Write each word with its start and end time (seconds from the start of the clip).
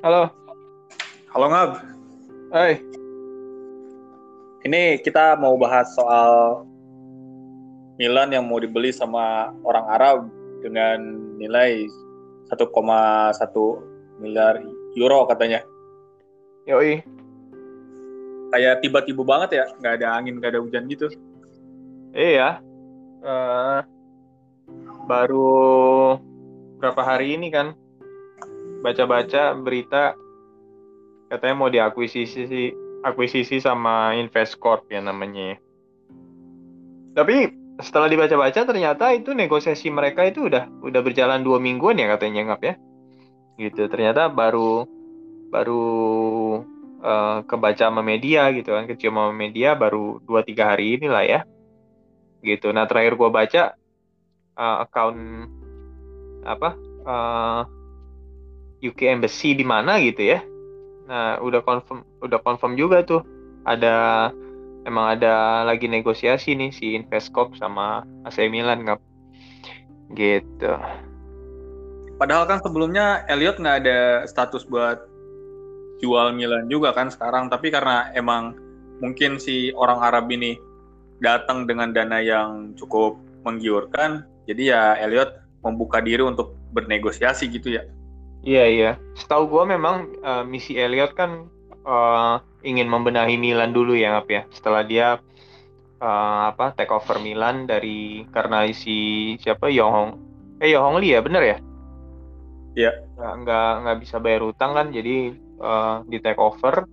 Halo. 0.00 0.32
Halo 1.28 1.46
Ngab. 1.52 1.70
Hai. 2.56 2.80
Ini 4.64 4.96
kita 5.04 5.36
mau 5.36 5.60
bahas 5.60 5.92
soal 5.92 6.64
Milan 8.00 8.32
yang 8.32 8.48
mau 8.48 8.56
dibeli 8.56 8.96
sama 8.96 9.52
orang 9.60 9.84
Arab 9.92 10.18
dengan 10.64 11.04
nilai 11.36 11.84
1,1 12.48 12.64
miliar 14.24 14.64
euro 14.96 15.28
katanya. 15.28 15.60
Yoi. 16.64 17.04
Kayak 18.56 18.80
tiba-tiba 18.80 19.20
banget 19.20 19.60
ya, 19.60 19.64
nggak 19.84 20.00
ada 20.00 20.16
angin, 20.16 20.40
nggak 20.40 20.56
ada 20.56 20.64
hujan 20.64 20.88
gitu. 20.88 21.12
Iya. 22.16 22.64
Uh, 23.20 23.84
baru 25.04 26.16
berapa 26.80 27.04
hari 27.04 27.36
ini 27.36 27.52
kan 27.52 27.76
baca-baca 28.80 29.54
berita 29.56 30.16
katanya 31.30 31.54
mau 31.54 31.70
diakuisisi 31.70 32.74
akuisisi 33.00 33.62
sama 33.62 34.16
Investcorp 34.16 34.88
ya 34.92 35.00
namanya. 35.00 35.56
Tapi 37.16 37.48
setelah 37.80 38.12
dibaca-baca 38.12 38.60
ternyata 38.68 39.12
itu 39.16 39.32
negosiasi 39.32 39.88
mereka 39.88 40.28
itu 40.28 40.52
udah 40.52 40.68
udah 40.84 41.00
berjalan 41.00 41.40
dua 41.40 41.56
mingguan 41.56 41.96
ya 41.96 42.12
katanya 42.12 42.52
ngap 42.52 42.62
ya. 42.64 42.74
Gitu. 43.56 43.88
Ternyata 43.88 44.28
baru 44.28 44.84
baru 45.50 45.86
uh, 47.00 47.42
kebaca 47.48 47.88
sama 47.88 48.04
media 48.04 48.52
gitu 48.52 48.76
kan, 48.76 48.84
kecium 48.84 49.16
sama 49.16 49.32
media 49.32 49.74
baru 49.74 50.20
dua 50.24 50.44
tiga 50.44 50.72
hari 50.76 51.00
inilah 51.00 51.24
ya. 51.24 51.40
Gitu. 52.44 52.68
Nah 52.72 52.84
terakhir 52.84 53.16
gua 53.16 53.32
baca 53.32 53.74
uh, 54.56 54.76
account 54.84 55.48
apa 56.40 56.72
uh, 57.04 57.62
UK 58.80 59.12
Embassy 59.12 59.52
di 59.52 59.64
mana 59.64 60.00
gitu 60.00 60.36
ya. 60.36 60.40
Nah, 61.10 61.42
udah 61.42 61.60
confirm 61.64 62.06
udah 62.22 62.38
confirm 62.40 62.78
juga 62.78 63.02
tuh 63.04 63.20
ada 63.68 64.28
emang 64.88 65.18
ada 65.18 65.66
lagi 65.68 65.84
negosiasi 65.90 66.56
nih 66.56 66.70
si 66.72 66.96
Investcorp 66.96 67.56
sama 67.60 68.04
AC 68.24 68.48
Milan 68.48 68.84
kan. 68.88 68.98
Gitu. 70.16 70.72
Padahal 72.20 72.44
kan 72.44 72.60
sebelumnya 72.60 73.24
Elliot 73.32 73.56
nggak 73.56 73.78
ada 73.84 74.00
status 74.28 74.68
buat 74.68 75.08
jual 76.00 76.32
Milan 76.36 76.68
juga 76.68 76.92
kan 76.96 77.12
sekarang, 77.12 77.52
tapi 77.52 77.68
karena 77.68 78.08
emang 78.16 78.56
mungkin 79.00 79.36
si 79.40 79.72
orang 79.76 80.00
Arab 80.00 80.28
ini 80.32 80.56
datang 81.20 81.68
dengan 81.68 81.92
dana 81.92 82.20
yang 82.20 82.72
cukup 82.76 83.16
menggiurkan, 83.44 84.24
jadi 84.48 84.62
ya 84.64 84.82
Elliot 85.00 85.32
membuka 85.64 86.00
diri 86.00 86.24
untuk 86.24 86.56
bernegosiasi 86.72 87.48
gitu 87.52 87.76
ya. 87.76 87.84
Iya 88.40 88.64
iya. 88.68 88.90
Setahu 89.16 89.44
gue 89.52 89.64
memang 89.68 90.08
uh, 90.24 90.44
misi 90.48 90.76
Elliot 90.76 91.12
kan 91.12 91.48
uh, 91.84 92.40
ingin 92.64 92.88
membenahi 92.88 93.36
Milan 93.36 93.76
dulu 93.76 93.92
ya 93.92 94.16
ngap 94.16 94.28
ya. 94.32 94.42
Setelah 94.48 94.82
dia 94.84 95.06
uh, 96.00 96.40
apa 96.50 96.72
take 96.72 96.92
over 96.92 97.20
Milan 97.20 97.68
dari 97.68 98.24
karena 98.32 98.64
si 98.72 99.36
siapa 99.44 99.68
Yohong 99.68 100.16
eh 100.60 100.72
Yohong 100.72 101.00
Lee 101.00 101.12
ya 101.16 101.20
bener 101.20 101.42
ya? 101.44 101.56
Iya. 102.76 102.92
Nggak, 103.20 103.34
nggak 103.44 103.70
nggak 103.84 103.98
bisa 104.00 104.16
bayar 104.24 104.42
utang 104.48 104.72
kan 104.72 104.86
jadi 104.88 105.36
uh, 105.60 106.00
di 106.08 106.18
take 106.24 106.40
over 106.40 106.88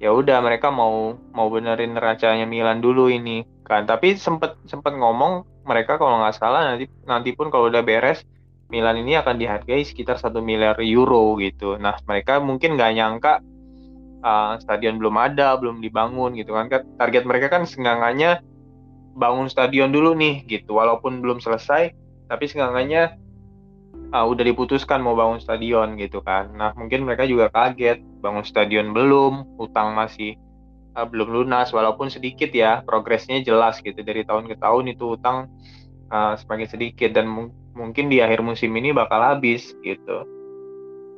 ya 0.00 0.12
udah 0.16 0.40
mereka 0.40 0.72
mau 0.72 1.16
mau 1.36 1.48
benerin 1.52 1.92
neracanya 1.96 2.48
Milan 2.48 2.80
dulu 2.80 3.12
ini 3.12 3.44
kan 3.68 3.84
tapi 3.84 4.16
sempet 4.16 4.56
sempet 4.64 4.96
ngomong 4.96 5.44
mereka 5.68 6.00
kalau 6.00 6.16
nggak 6.24 6.40
salah 6.40 6.72
nanti 6.72 6.88
nanti 7.04 7.36
pun 7.36 7.52
kalau 7.52 7.68
udah 7.68 7.84
beres 7.84 8.24
Milan 8.70 9.02
ini 9.02 9.18
akan 9.18 9.36
dihargai 9.36 9.82
sekitar 9.82 10.16
satu 10.16 10.38
miliar 10.38 10.78
euro 10.78 11.34
gitu. 11.42 11.74
Nah 11.76 11.98
mereka 12.06 12.38
mungkin 12.38 12.78
nggak 12.78 12.92
nyangka 12.94 13.32
uh, 14.22 14.54
stadion 14.62 14.96
belum 15.02 15.18
ada, 15.18 15.58
belum 15.58 15.82
dibangun 15.82 16.38
gitu 16.38 16.54
kan. 16.54 16.70
Target 16.70 17.26
mereka 17.26 17.50
kan 17.50 17.66
senggangannya 17.66 18.40
bangun 19.18 19.50
stadion 19.50 19.90
dulu 19.90 20.14
nih 20.14 20.46
gitu. 20.46 20.78
Walaupun 20.78 21.18
belum 21.18 21.42
selesai, 21.42 21.90
tapi 22.30 22.44
senggangannya 22.46 23.18
uh, 24.14 24.26
udah 24.26 24.44
diputuskan 24.46 25.02
mau 25.02 25.18
bangun 25.18 25.42
stadion 25.42 25.98
gitu 25.98 26.22
kan. 26.22 26.54
Nah 26.54 26.70
mungkin 26.78 27.02
mereka 27.02 27.26
juga 27.26 27.50
kaget 27.50 27.98
bangun 28.22 28.46
stadion 28.46 28.94
belum, 28.94 29.58
utang 29.58 29.98
masih 29.98 30.38
uh, 30.94 31.06
belum 31.06 31.30
lunas 31.30 31.70
walaupun 31.70 32.10
sedikit 32.10 32.50
ya 32.50 32.82
progresnya 32.82 33.42
jelas 33.42 33.78
gitu 33.82 33.98
dari 34.02 34.26
tahun 34.26 34.50
ke 34.50 34.56
tahun 34.58 34.94
itu 34.94 35.18
utang 35.18 35.50
uh, 36.10 36.34
semakin 36.38 36.68
sedikit 36.70 37.10
dan 37.14 37.26
mungkin 37.74 38.10
di 38.10 38.18
akhir 38.18 38.42
musim 38.42 38.74
ini 38.74 38.90
bakal 38.90 39.20
habis 39.22 39.74
gitu. 39.84 40.26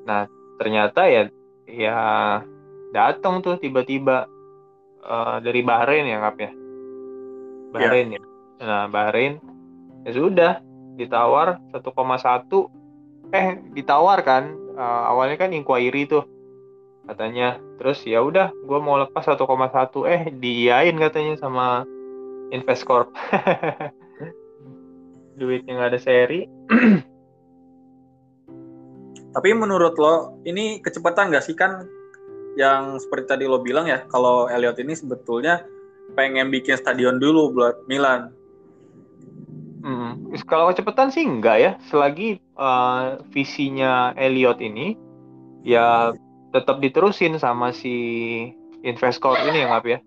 Nah 0.05 0.29
ternyata 0.61 1.09
ya 1.09 1.29
ya 1.67 1.99
datang 2.93 3.41
tuh 3.41 3.57
tiba-tiba 3.57 4.29
uh, 5.03 5.37
dari 5.41 5.61
Bahrain 5.65 6.05
ya 6.07 6.21
ngap 6.23 6.37
ya. 6.39 6.51
Bahrain 7.73 8.09
ya. 8.15 8.21
ya. 8.21 8.23
Nah 8.63 8.83
Bahrain 8.93 9.41
ya 10.05 10.13
sudah 10.13 10.53
ditawar 11.01 11.59
1,1 11.73 13.33
eh 13.33 13.57
ditawar 13.73 14.21
kan 14.21 14.53
uh, 14.77 15.09
awalnya 15.09 15.41
kan 15.41 15.57
inquiry 15.57 16.05
tuh 16.05 16.29
katanya 17.09 17.59
terus 17.81 18.05
ya 18.05 18.23
udah 18.23 18.53
gue 18.53 18.79
mau 18.79 19.01
lepas 19.01 19.25
1,1 19.25 19.41
eh 20.07 20.23
diiyain 20.37 20.95
katanya 21.01 21.35
sama 21.41 21.89
Investcorp 22.53 23.11
duitnya 25.37 25.79
nggak 25.79 25.91
ada 25.97 26.01
seri 26.01 26.47
tapi 29.35 29.49
menurut 29.57 29.97
lo 29.97 30.37
ini 30.45 30.81
kecepatan 30.85 31.33
nggak 31.33 31.45
sih 31.45 31.57
kan 31.57 31.89
yang 32.61 33.01
seperti 33.01 33.33
tadi 33.33 33.45
lo 33.49 33.65
bilang 33.65 33.89
ya 33.89 34.05
kalau 34.13 34.45
Elliot 34.49 34.77
ini 34.77 34.93
sebetulnya 34.93 35.65
pengen 36.13 36.53
bikin 36.53 36.77
stadion 36.77 37.17
dulu 37.17 37.57
buat 37.57 37.89
Milan 37.89 38.33
Hmm, 39.83 40.31
kalau 40.47 40.71
kecepatan 40.71 41.11
sih 41.11 41.27
enggak 41.27 41.59
ya. 41.59 41.73
Selagi 41.91 42.39
uh, 42.55 43.19
visinya 43.35 44.15
Elliot 44.15 44.63
ini 44.63 44.95
ya 45.67 46.15
tetap 46.55 46.79
diterusin 46.79 47.35
sama 47.43 47.75
si 47.75 47.95
Investcorp 48.87 49.43
ini 49.43 49.67
ya 49.67 49.75
ngap 49.75 49.85
ya. 49.91 49.99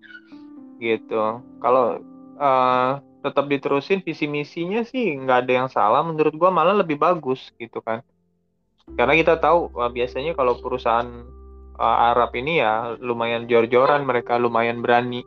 Gitu. 0.80 1.22
Kalau 1.60 2.00
uh, 2.40 2.90
tetap 3.26 3.50
diterusin 3.50 4.06
visi 4.06 4.30
misinya 4.30 4.86
sih 4.86 5.18
nggak 5.18 5.38
ada 5.46 5.52
yang 5.64 5.68
salah. 5.68 6.06
Menurut 6.06 6.38
gua 6.38 6.54
malah 6.54 6.78
lebih 6.78 6.94
bagus 6.94 7.50
gitu 7.58 7.82
kan. 7.82 8.06
Karena 8.94 9.18
kita 9.18 9.42
tahu 9.42 9.74
biasanya 9.90 10.38
kalau 10.38 10.62
perusahaan 10.62 11.26
uh, 11.74 12.14
Arab 12.14 12.30
ini 12.38 12.62
ya 12.62 12.94
lumayan 13.02 13.50
jor-joran 13.50 14.06
mereka 14.06 14.38
lumayan 14.38 14.78
berani 14.78 15.26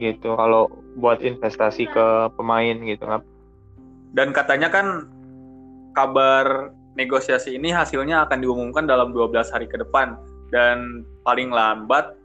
gitu. 0.00 0.32
Kalau 0.32 0.72
buat 0.96 1.20
investasi 1.20 1.92
ke 1.92 2.32
pemain 2.40 2.80
gitu 2.80 3.04
kan. 3.04 3.20
Dan 4.16 4.32
katanya 4.32 4.72
kan 4.72 5.12
kabar 5.92 6.72
negosiasi 6.96 7.56
ini 7.56 7.68
hasilnya 7.68 8.24
akan 8.28 8.40
diumumkan 8.40 8.88
dalam 8.88 9.12
12 9.12 9.52
hari 9.52 9.68
ke 9.68 9.76
depan. 9.76 10.16
Dan 10.48 11.04
paling 11.24 11.52
lambat 11.52 12.16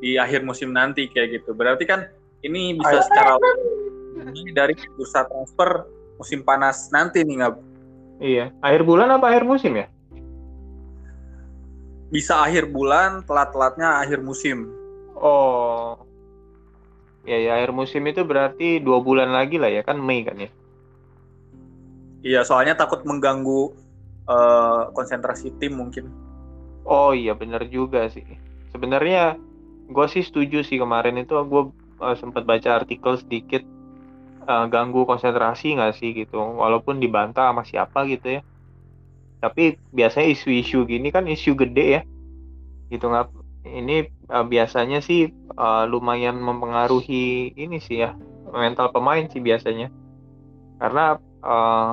di 0.00 0.16
akhir 0.16 0.40
musim 0.48 0.72
nanti 0.72 1.04
kayak 1.12 1.40
gitu. 1.40 1.52
Berarti 1.52 1.84
kan 1.84 2.08
ini 2.40 2.76
bisa 2.80 3.04
secara 3.04 3.36
dari 4.52 4.74
bursa 4.96 5.26
transfer 5.26 5.86
musim 6.20 6.44
panas 6.44 6.92
nanti 6.92 7.24
nih 7.24 7.40
nggak? 7.40 7.54
Iya, 8.20 8.44
akhir 8.60 8.84
bulan 8.84 9.08
apa 9.08 9.32
akhir 9.32 9.48
musim 9.48 9.72
ya? 9.80 9.86
Bisa 12.12 12.42
akhir 12.42 12.68
bulan, 12.68 13.24
telat-telatnya 13.24 14.02
akhir 14.02 14.20
musim. 14.20 14.68
Oh, 15.16 15.96
ya 17.24 17.38
ya 17.38 17.56
akhir 17.56 17.72
musim 17.72 18.02
itu 18.10 18.26
berarti 18.26 18.82
dua 18.82 19.00
bulan 19.00 19.32
lagi 19.32 19.56
lah 19.56 19.70
ya 19.72 19.80
kan 19.86 19.96
Mei 19.96 20.26
kan 20.26 20.36
ya? 20.36 20.50
Iya, 22.20 22.40
soalnya 22.44 22.76
takut 22.76 23.00
mengganggu 23.08 23.72
uh, 24.28 24.92
konsentrasi 24.92 25.56
tim 25.56 25.80
mungkin. 25.80 26.12
Oh 26.84 27.16
iya 27.16 27.32
benar 27.32 27.64
juga 27.72 28.10
sih. 28.12 28.24
Sebenarnya 28.74 29.40
gue 29.88 30.06
sih 30.12 30.20
setuju 30.20 30.60
sih 30.60 30.76
kemarin 30.76 31.16
itu 31.16 31.32
gue 31.32 31.62
uh, 32.04 32.16
sempat 32.20 32.44
baca 32.44 32.84
artikel 32.84 33.16
sedikit 33.16 33.64
uh, 34.50 34.66
ganggu 34.66 35.06
konsentrasi 35.06 35.78
nggak 35.78 35.94
sih 35.94 36.10
gitu? 36.10 36.42
Walaupun 36.42 36.98
dibantah 36.98 37.54
sama 37.54 37.62
siapa 37.62 38.02
gitu 38.10 38.38
ya. 38.38 38.42
Tapi 39.38 39.78
biasanya 39.94 40.28
isu-isu 40.34 40.82
gini 40.84 41.14
kan 41.14 41.30
isu 41.30 41.54
gede 41.54 41.86
ya. 41.86 42.02
Gitu 42.90 43.06
nggak 43.06 43.30
ini 43.70 44.10
uh, 44.26 44.42
biasanya 44.42 44.98
sih 44.98 45.30
uh, 45.54 45.86
lumayan 45.86 46.42
mempengaruhi 46.42 47.54
ini 47.54 47.78
sih 47.78 48.02
ya 48.02 48.18
mental 48.50 48.90
pemain 48.90 49.30
sih 49.30 49.38
biasanya. 49.38 49.88
Karena 50.82 51.16
uh, 51.46 51.92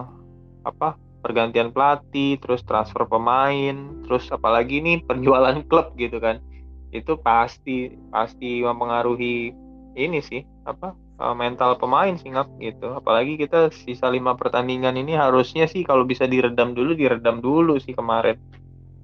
apa 0.65 0.97
pergantian 1.21 1.69
pelatih 1.69 2.41
terus 2.41 2.63
transfer 2.65 3.03
pemain 3.05 3.75
terus 4.07 4.31
apalagi 4.33 4.81
nih 4.81 5.05
penjualan 5.05 5.61
klub 5.69 5.93
gitu 5.95 6.17
kan. 6.17 6.41
Itu 6.89 7.21
pasti 7.21 7.93
pasti 8.09 8.65
mempengaruhi 8.65 9.53
ini 9.97 10.19
sih 10.23 10.41
apa 10.63 11.06
uh, 11.17 11.35
mental 11.35 11.77
pemain 11.77 12.13
sih 12.17 12.31
ngap 12.31 12.49
gitu. 12.61 12.97
Apalagi 12.97 13.37
kita 13.37 13.73
sisa 13.73 14.07
lima 14.09 14.37
pertandingan 14.37 14.95
ini 14.97 15.17
harusnya 15.17 15.65
sih 15.65 15.83
kalau 15.83 16.05
bisa 16.05 16.25
diredam 16.29 16.73
dulu 16.77 16.93
diredam 16.93 17.41
dulu 17.41 17.77
sih 17.81 17.93
kemarin. 17.93 18.37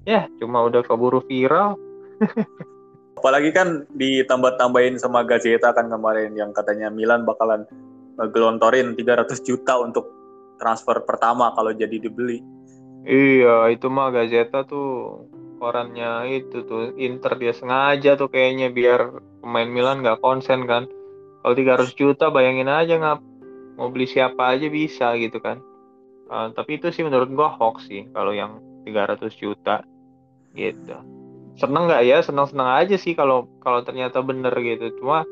Ya 0.06 0.30
cuma 0.38 0.64
udah 0.66 0.82
keburu 0.86 1.22
viral. 1.26 1.78
Apalagi 3.20 3.56
kan 3.56 3.88
ditambah-tambahin 3.96 5.00
sama 5.00 5.24
Gazeta 5.24 5.72
kan 5.72 5.88
kemarin 5.88 6.36
yang 6.36 6.52
katanya 6.52 6.92
Milan 6.92 7.24
bakalan 7.24 7.64
gelontorin 8.20 9.00
300 9.00 9.40
juta 9.48 9.80
untuk 9.80 10.12
transfer 10.60 11.02
pertama 11.08 11.56
kalau 11.56 11.72
jadi 11.72 11.98
dibeli. 12.04 12.44
Iya 13.04 13.72
itu 13.72 13.88
mah 13.88 14.12
Gazeta 14.12 14.68
tuh 14.68 15.24
korannya 15.64 16.28
itu 16.28 16.68
tuh 16.68 16.92
Inter 17.00 17.40
dia 17.40 17.56
sengaja 17.56 18.20
tuh 18.20 18.28
kayaknya 18.28 18.68
biar 18.76 19.16
pemain 19.40 19.72
Milan 19.72 20.04
nggak 20.04 20.20
konsen 20.20 20.68
kan 20.68 20.92
kalau 21.44 21.54
300 21.60 21.92
juta 22.00 22.32
bayangin 22.32 22.72
aja 22.72 22.96
nggak 22.96 23.20
mau 23.76 23.92
beli 23.92 24.08
siapa 24.08 24.56
aja 24.56 24.72
bisa 24.72 25.12
gitu 25.20 25.44
kan. 25.44 25.60
Uh, 26.32 26.56
tapi 26.56 26.80
itu 26.80 26.88
sih 26.96 27.04
menurut 27.04 27.28
gua 27.36 27.52
hoax 27.52 27.92
sih 27.92 28.08
kalau 28.16 28.32
yang 28.32 28.64
300 28.88 29.28
juta 29.36 29.84
gitu. 30.56 30.96
Seneng 31.60 31.92
nggak 31.92 32.04
ya? 32.08 32.24
Seneng 32.24 32.48
seneng 32.48 32.72
aja 32.72 32.96
sih 32.96 33.12
kalau 33.12 33.52
kalau 33.60 33.84
ternyata 33.84 34.24
bener 34.24 34.56
gitu. 34.64 34.96
Cuma 35.04 35.28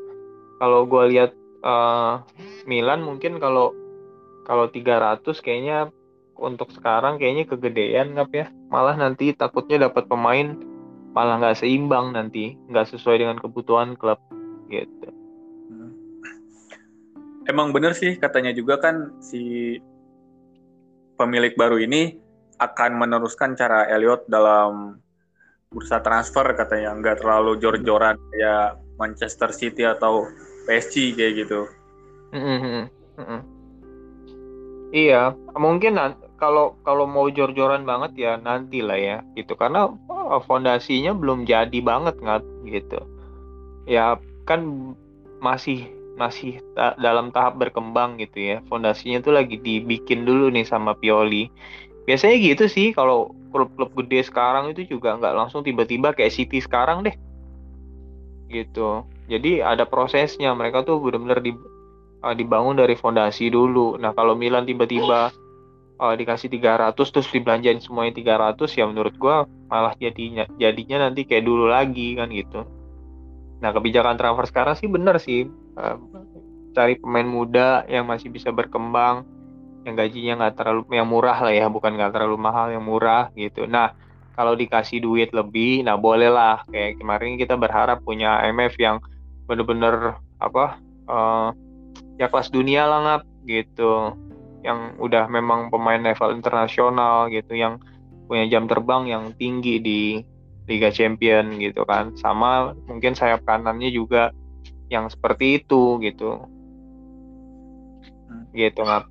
kalau 0.60 0.84
gua 0.84 1.08
lihat 1.08 1.32
uh, 1.64 2.20
Milan 2.68 3.00
mungkin 3.00 3.40
kalau 3.40 3.72
kalau 4.44 4.68
300 4.68 5.24
kayaknya 5.40 5.88
untuk 6.36 6.76
sekarang 6.76 7.16
kayaknya 7.16 7.48
kegedean 7.48 8.12
ngap 8.12 8.30
ya. 8.36 8.46
Malah 8.68 9.00
nanti 9.00 9.32
takutnya 9.32 9.88
dapat 9.88 10.12
pemain 10.12 10.60
malah 11.16 11.40
nggak 11.40 11.64
seimbang 11.64 12.12
nanti 12.12 12.56
nggak 12.68 12.88
sesuai 12.88 13.20
dengan 13.20 13.36
kebutuhan 13.36 13.96
klub 14.00 14.16
gitu 14.72 15.21
emang 17.50 17.74
bener 17.74 17.96
sih 17.96 18.18
katanya 18.18 18.54
juga 18.54 18.78
kan 18.78 19.10
si 19.18 19.76
pemilik 21.18 21.54
baru 21.54 21.78
ini 21.82 22.18
akan 22.58 22.98
meneruskan 22.98 23.58
cara 23.58 23.90
Elliot 23.90 24.26
dalam 24.30 24.98
bursa 25.72 26.04
transfer 26.04 26.44
katanya 26.52 26.92
nggak 27.00 27.24
terlalu 27.24 27.58
jor-joran 27.58 28.20
kayak 28.30 28.76
Manchester 29.00 29.50
City 29.50 29.88
atau 29.88 30.28
PSG 30.68 31.16
kayak 31.16 31.32
gitu. 31.46 31.60
Iya, 34.92 35.32
mungkin 35.56 35.96
kalau 36.36 36.76
kalau 36.84 37.08
mau 37.08 37.26
jor-joran 37.32 37.88
banget 37.88 38.12
ya 38.18 38.32
nanti 38.36 38.84
lah 38.84 38.98
ya 39.00 39.18
gitu 39.34 39.56
karena 39.56 39.88
fondasinya 40.44 41.16
belum 41.16 41.48
jadi 41.48 41.78
banget 41.80 42.20
nggak 42.20 42.42
gitu. 42.68 43.00
Ya 43.88 44.20
kan 44.44 44.92
masih 45.40 45.88
masih 46.16 46.60
ta 46.76 46.92
dalam 47.00 47.32
tahap 47.32 47.58
berkembang 47.58 48.20
gitu 48.20 48.38
ya. 48.38 48.56
Fondasinya 48.68 49.24
tuh 49.24 49.36
lagi 49.36 49.58
dibikin 49.58 50.28
dulu 50.28 50.52
nih 50.52 50.66
sama 50.66 50.92
Pioli. 50.96 51.48
Biasanya 52.04 52.36
gitu 52.42 52.64
sih 52.66 52.90
kalau 52.92 53.32
klub-klub 53.52 53.92
gede 54.04 54.26
sekarang 54.26 54.72
itu 54.72 54.88
juga 54.88 55.14
nggak 55.16 55.34
langsung 55.36 55.62
tiba-tiba 55.62 56.12
kayak 56.16 56.32
City 56.32 56.58
sekarang 56.60 57.04
deh. 57.06 57.16
Gitu. 58.52 59.06
Jadi 59.30 59.64
ada 59.64 59.88
prosesnya. 59.88 60.52
Mereka 60.52 60.84
tuh 60.84 61.00
benar-benar 61.00 61.40
di 61.40 61.52
uh, 62.22 62.34
dibangun 62.34 62.78
dari 62.78 62.94
fondasi 62.94 63.50
dulu. 63.50 63.98
Nah, 63.98 64.14
kalau 64.14 64.38
Milan 64.38 64.64
tiba-tiba 64.64 65.34
uh, 65.98 66.14
dikasih 66.14 66.48
300 66.50 66.94
terus 66.98 67.28
dibelanjain 67.30 67.78
semuanya 67.82 68.18
300 68.18 68.66
ya 68.74 68.84
menurut 68.90 69.14
gua 69.18 69.46
malah 69.70 69.94
jadinya 69.98 70.46
jadinya 70.58 71.08
nanti 71.08 71.26
kayak 71.26 71.44
dulu 71.46 71.68
lagi 71.68 72.18
kan 72.18 72.30
gitu. 72.30 72.66
Nah, 73.62 73.70
kebijakan 73.70 74.18
transfer 74.18 74.46
sekarang 74.50 74.74
sih 74.74 74.88
bener 74.90 75.16
sih. 75.22 75.46
Uh, 75.72 75.96
cari 76.72 76.96
pemain 76.96 77.28
muda 77.28 77.84
yang 77.88 78.08
masih 78.08 78.32
bisa 78.32 78.48
berkembang, 78.48 79.24
yang 79.84 79.94
gajinya 79.96 80.32
nggak 80.46 80.54
terlalu 80.56 80.82
yang 80.92 81.08
murah 81.08 81.38
lah 81.38 81.52
ya, 81.52 81.66
bukan 81.68 81.96
nggak 81.96 82.12
terlalu 82.16 82.36
mahal, 82.40 82.72
yang 82.72 82.84
murah 82.84 83.28
gitu. 83.36 83.68
Nah, 83.68 83.92
kalau 84.32 84.56
dikasih 84.56 85.04
duit 85.04 85.30
lebih, 85.36 85.84
nah 85.84 86.00
boleh 86.00 86.32
lah. 86.32 86.64
Kayak 86.68 86.96
kemarin 87.00 87.36
kita 87.36 87.54
berharap 87.60 88.00
punya 88.00 88.40
MF 88.48 88.74
yang 88.80 88.96
bener-bener 89.44 90.16
apa 90.40 90.80
uh, 91.10 91.50
ya 92.16 92.26
kelas 92.30 92.48
dunia 92.48 92.86
lah 92.86 93.00
ngap 93.04 93.22
gitu 93.44 94.16
yang 94.62 94.94
udah 95.02 95.26
memang 95.26 95.68
pemain 95.68 95.98
level 95.98 96.30
internasional 96.32 97.26
gitu 97.28 97.58
yang 97.58 97.82
punya 98.30 98.46
jam 98.48 98.70
terbang 98.70 99.10
yang 99.10 99.24
tinggi 99.34 99.82
di 99.82 100.00
Liga 100.70 100.94
Champion 100.94 101.58
gitu 101.58 101.82
kan 101.82 102.14
sama 102.14 102.72
mungkin 102.86 103.18
sayap 103.18 103.42
kanannya 103.42 103.90
juga 103.90 104.30
yang 104.92 105.08
seperti 105.08 105.64
itu 105.64 105.96
gitu. 106.04 106.44
Hmm. 108.28 108.44
gitu 108.52 108.80
ngap. 108.84 109.08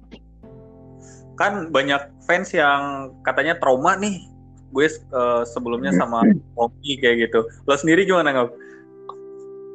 Kan 1.38 1.74
banyak 1.74 2.02
fans 2.30 2.54
yang 2.54 3.10
katanya 3.26 3.58
trauma 3.58 3.98
nih. 3.98 4.30
Gue 4.72 4.88
uh, 5.12 5.44
sebelumnya 5.44 5.92
sama 5.98 6.22
Oki 6.56 7.02
kayak 7.02 7.28
gitu. 7.28 7.44
Lo 7.66 7.74
sendiri 7.74 8.06
gimana 8.06 8.30
ngap? 8.32 8.50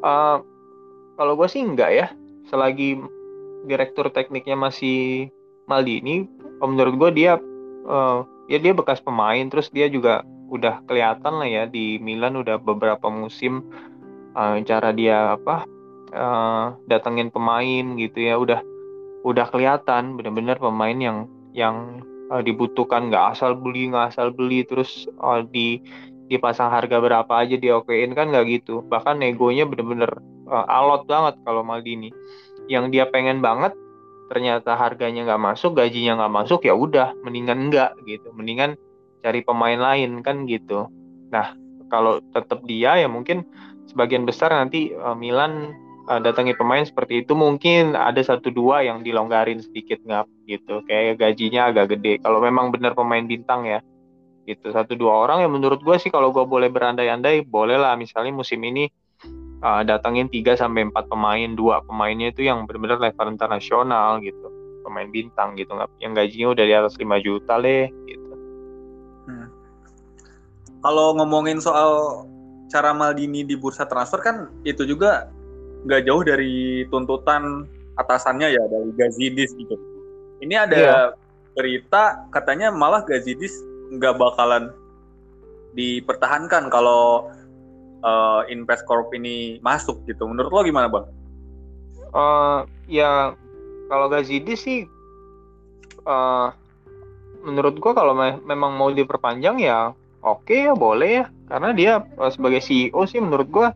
Uh, 0.07 0.39
kalau 1.19 1.35
gue 1.35 1.49
sih 1.51 1.67
enggak 1.67 1.91
ya. 1.91 2.07
Selagi 2.47 3.03
direktur 3.67 4.07
tekniknya 4.15 4.55
masih 4.55 5.27
Maldini 5.67 6.31
menurut 6.63 6.95
gue 6.95 7.11
dia 7.19 7.43
uh, 7.91 8.23
ya 8.47 8.63
dia 8.63 8.73
bekas 8.73 9.03
pemain. 9.03 9.51
Terus 9.51 9.69
dia 9.75 9.91
juga 9.91 10.23
udah 10.47 10.87
kelihatan 10.87 11.43
lah 11.43 11.49
ya 11.51 11.65
di 11.67 11.99
Milan 11.99 12.39
udah 12.39 12.63
beberapa 12.63 13.11
musim 13.11 13.67
uh, 14.39 14.63
cara 14.63 14.95
dia 14.95 15.35
apa 15.35 15.67
uh, 16.13 16.77
datengin 16.87 17.33
pemain 17.33 17.97
gitu 17.99 18.19
ya 18.21 18.37
udah 18.39 18.61
udah 19.27 19.47
kelihatan 19.51 20.15
benar-benar 20.15 20.61
pemain 20.63 20.95
yang 20.95 21.27
yang 21.57 22.05
uh, 22.31 22.43
dibutuhkan 22.43 23.11
nggak 23.11 23.35
asal 23.39 23.59
beli 23.59 23.91
nggak 23.91 24.15
asal 24.15 24.31
beli 24.31 24.63
terus 24.63 25.11
uh, 25.19 25.43
di 25.43 25.83
dipasang 26.27 26.75
harga 26.75 26.99
berapa 26.99 27.31
aja 27.31 27.55
dia 27.55 27.79
okein 27.79 28.13
kan 28.13 28.31
nggak 28.35 28.47
gitu. 28.51 28.83
Bahkan 28.87 29.23
negonya 29.23 29.65
bener-bener 29.67 30.11
uh, 30.51 30.67
alot 30.67 31.07
banget 31.07 31.39
kalau 31.47 31.63
Maldini. 31.63 32.11
Yang 32.67 32.99
dia 32.99 33.05
pengen 33.07 33.39
banget 33.39 33.73
ternyata 34.27 34.75
harganya 34.75 35.23
nggak 35.23 35.43
masuk 35.55 35.79
gajinya 35.79 36.19
nggak 36.19 36.35
masuk 36.35 36.67
ya 36.67 36.75
udah 36.75 37.15
mendingan 37.23 37.71
enggak 37.71 37.95
gitu. 38.05 38.35
Mendingan 38.35 38.75
cari 39.23 39.41
pemain 39.47 39.79
lain 39.79 40.23
kan 40.27 40.51
gitu. 40.51 40.91
Nah 41.31 41.55
kalau 41.87 42.19
tetap 42.35 42.67
dia 42.67 42.99
ya 42.99 43.07
mungkin 43.07 43.47
sebagian 43.87 44.27
besar 44.27 44.51
nanti 44.51 44.91
uh, 44.99 45.15
Milan 45.15 45.71
uh, 46.09 46.21
datangi 46.23 46.55
pemain 46.55 46.83
seperti 46.83 47.27
itu 47.27 47.35
mungkin 47.35 47.95
ada 47.95 48.19
satu 48.23 48.51
dua 48.51 48.83
yang 48.87 49.03
dilonggarin 49.03 49.61
sedikit 49.63 50.01
nggak 50.03 50.27
gitu 50.47 50.83
kayak 50.87 51.19
gajinya 51.19 51.71
agak 51.71 51.99
gede 51.99 52.23
kalau 52.23 52.39
memang 52.39 52.71
benar 52.71 52.95
pemain 52.95 53.23
bintang 53.23 53.67
ya 53.67 53.83
gitu 54.47 54.71
satu 54.71 54.95
dua 54.95 55.27
orang 55.27 55.43
yang 55.43 55.53
menurut 55.53 55.83
gue 55.83 55.97
sih 55.99 56.11
kalau 56.11 56.31
gue 56.31 56.47
boleh 56.47 56.71
berandai-andai 56.71 57.43
boleh 57.43 57.77
lah 57.77 57.99
misalnya 57.99 58.31
musim 58.31 58.63
ini 58.63 58.87
uh, 59.63 59.83
datangin 59.87 60.29
3 60.29 60.59
sampai 60.59 60.89
empat 60.91 61.09
pemain, 61.09 61.51
dua 61.57 61.81
pemainnya 61.85 62.33
itu 62.33 62.45
yang 62.45 62.65
benar-benar 62.69 63.01
level 63.01 63.29
internasional 63.33 64.21
gitu. 64.21 64.49
Pemain 64.87 65.09
bintang 65.11 65.59
gitu 65.59 65.75
nggak 65.75 65.91
yang 65.99 66.13
gajinya 66.15 66.47
udah 66.55 66.65
di 66.65 66.75
atas 66.75 66.95
5 66.95 67.27
juta 67.27 67.59
deh 67.59 67.91
gitu. 68.07 68.33
Hmm. 69.27 69.49
Kalau 70.85 71.19
ngomongin 71.19 71.59
soal 71.59 72.23
cara 72.71 72.95
Maldini 72.95 73.47
di 73.47 73.55
bursa 73.59 73.87
transfer 73.87 74.23
kan 74.23 74.37
itu 74.67 74.87
juga 74.87 75.31
nggak 75.87 76.03
jauh 76.05 76.23
dari 76.27 76.85
tuntutan 76.91 77.65
atasannya 77.97 78.53
ya 78.53 78.63
dari 78.67 78.91
Gazidis 78.99 79.55
gitu. 79.55 79.79
Ini 80.43 80.69
ada 80.69 80.77
yeah. 80.77 81.09
berita 81.57 82.27
katanya 82.35 82.75
malah 82.75 83.07
Gazidis 83.07 83.55
nggak 83.95 84.19
bakalan 84.19 84.75
dipertahankan 85.79 86.69
kalau 86.69 87.31
uh, 88.03 88.43
Invest 88.51 88.85
Corp 88.85 89.15
ini 89.15 89.63
masuk 89.63 90.03
gitu. 90.05 90.27
Menurut 90.27 90.51
lo 90.51 90.61
gimana 90.67 90.91
bang? 90.91 91.07
Uh, 92.13 92.67
ya 92.91 93.33
kalau 93.87 94.11
Gazidi 94.11 94.59
sih 94.59 94.79
uh, 96.05 96.49
menurut 97.47 97.79
gua 97.79 97.93
kalau 97.95 98.13
me 98.17 98.43
memang 98.43 98.75
mau 98.75 98.91
diperpanjang 98.91 99.63
ya 99.63 99.95
oke 100.25 100.43
okay 100.47 100.67
ya 100.67 100.75
boleh 100.75 101.23
ya 101.23 101.25
karena 101.47 101.71
dia 101.77 101.93
uh, 102.19 102.31
sebagai 102.33 102.59
CEO 102.65 103.05
sih 103.07 103.23
menurut 103.23 103.49
gua 103.53 103.69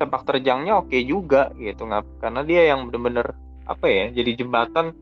sepak 0.00 0.24
terjangnya 0.24 0.80
oke 0.80 0.88
okay 0.88 1.04
juga 1.04 1.52
gitu. 1.60 1.84
Nggak 1.84 2.24
karena 2.24 2.40
dia 2.40 2.72
yang 2.72 2.88
bener-bener 2.88 3.36
apa 3.68 3.86
ya 3.86 4.08
jadi 4.10 4.40
jembatan 4.40 4.96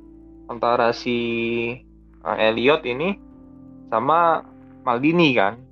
antara 0.51 0.91
si 0.91 1.17
uh, 2.27 2.35
Elliot 2.35 2.83
ini 2.83 3.15
sama 3.87 4.43
Maldini 4.83 5.33
kan 5.39 5.63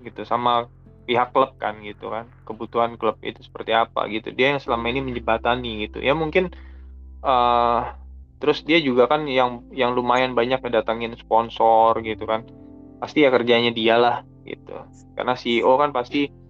gitu 0.00 0.24
sama 0.24 0.66
pihak 1.04 1.36
klub 1.36 1.52
kan 1.60 1.84
gitu 1.84 2.08
kan. 2.08 2.24
Kebutuhan 2.48 2.96
klub 2.96 3.20
itu 3.20 3.44
seperti 3.44 3.76
apa 3.76 4.08
gitu. 4.08 4.32
Dia 4.32 4.56
yang 4.56 4.60
selama 4.64 4.88
ini 4.88 5.04
menjembatani 5.04 5.84
gitu. 5.84 6.00
Ya 6.00 6.16
mungkin 6.16 6.48
uh, 7.20 7.92
terus 8.40 8.64
dia 8.64 8.80
juga 8.80 9.06
kan 9.06 9.28
yang 9.28 9.68
yang 9.68 9.92
lumayan 9.92 10.32
banyak 10.32 10.64
kedatangin 10.64 11.12
sponsor 11.20 12.00
gitu 12.00 12.24
kan. 12.24 12.48
Pasti 13.04 13.26
ya 13.26 13.28
kerjanya 13.28 13.68
dia 13.74 14.00
lah 14.00 14.16
gitu. 14.48 14.72
Karena 15.12 15.36
CEO 15.36 15.76
kan 15.76 15.92
pasti 15.92 16.41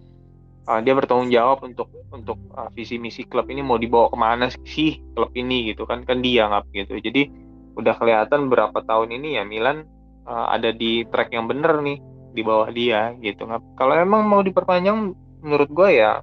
uh, 0.67 0.79
dia 0.83 0.93
bertanggung 0.95 1.31
jawab 1.31 1.63
untuk 1.65 1.89
untuk 2.13 2.37
uh, 2.55 2.69
visi 2.73 2.99
misi 2.99 3.27
klub 3.27 3.49
ini 3.49 3.63
mau 3.63 3.79
dibawa 3.79 4.11
ke 4.11 4.17
mana 4.17 4.45
sih 4.67 4.99
klub 5.15 5.31
ini 5.35 5.73
gitu 5.73 5.83
kan 5.87 6.03
kan 6.07 6.23
dia 6.23 6.47
ngap 6.49 6.69
gitu. 6.71 6.99
Jadi 6.99 7.29
udah 7.73 7.97
kelihatan 7.97 8.53
berapa 8.53 8.85
tahun 8.85 9.17
ini 9.17 9.41
ya 9.41 9.43
Milan 9.43 9.87
uh, 10.29 10.53
ada 10.53 10.69
di 10.69 11.03
track 11.09 11.33
yang 11.33 11.49
bener 11.49 11.81
nih 11.81 11.97
di 12.33 12.41
bawah 12.41 12.69
dia 12.73 13.13
gitu 13.21 13.45
kalau 13.77 13.93
emang 13.93 14.25
mau 14.25 14.41
diperpanjang 14.41 15.13
menurut 15.45 15.69
gue 15.69 15.89
ya 16.01 16.21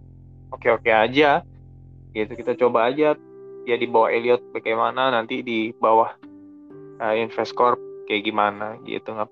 oke 0.54 0.68
oke 0.80 0.90
aja 0.90 1.42
gitu. 2.14 2.32
Kita 2.34 2.54
coba 2.58 2.90
aja 2.90 3.14
ya 3.68 3.76
di 3.76 3.86
bawah 3.86 4.10
Elliot 4.10 4.40
bagaimana 4.56 5.12
nanti 5.12 5.44
di 5.44 5.70
bawah 5.76 6.10
uh, 7.02 7.14
Investcorp 7.14 7.78
kayak 8.10 8.26
gimana 8.26 8.74
gitu 8.82 9.14
nggak 9.14 9.30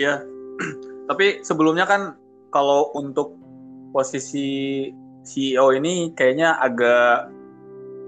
ya 0.00 0.24
tapi 1.12 1.44
sebelumnya 1.44 1.84
kan 1.84 2.16
kalau 2.50 2.90
untuk 2.98 3.34
posisi 3.90 4.86
CEO 5.26 5.74
ini 5.74 6.14
kayaknya 6.14 6.58
agak 6.58 7.30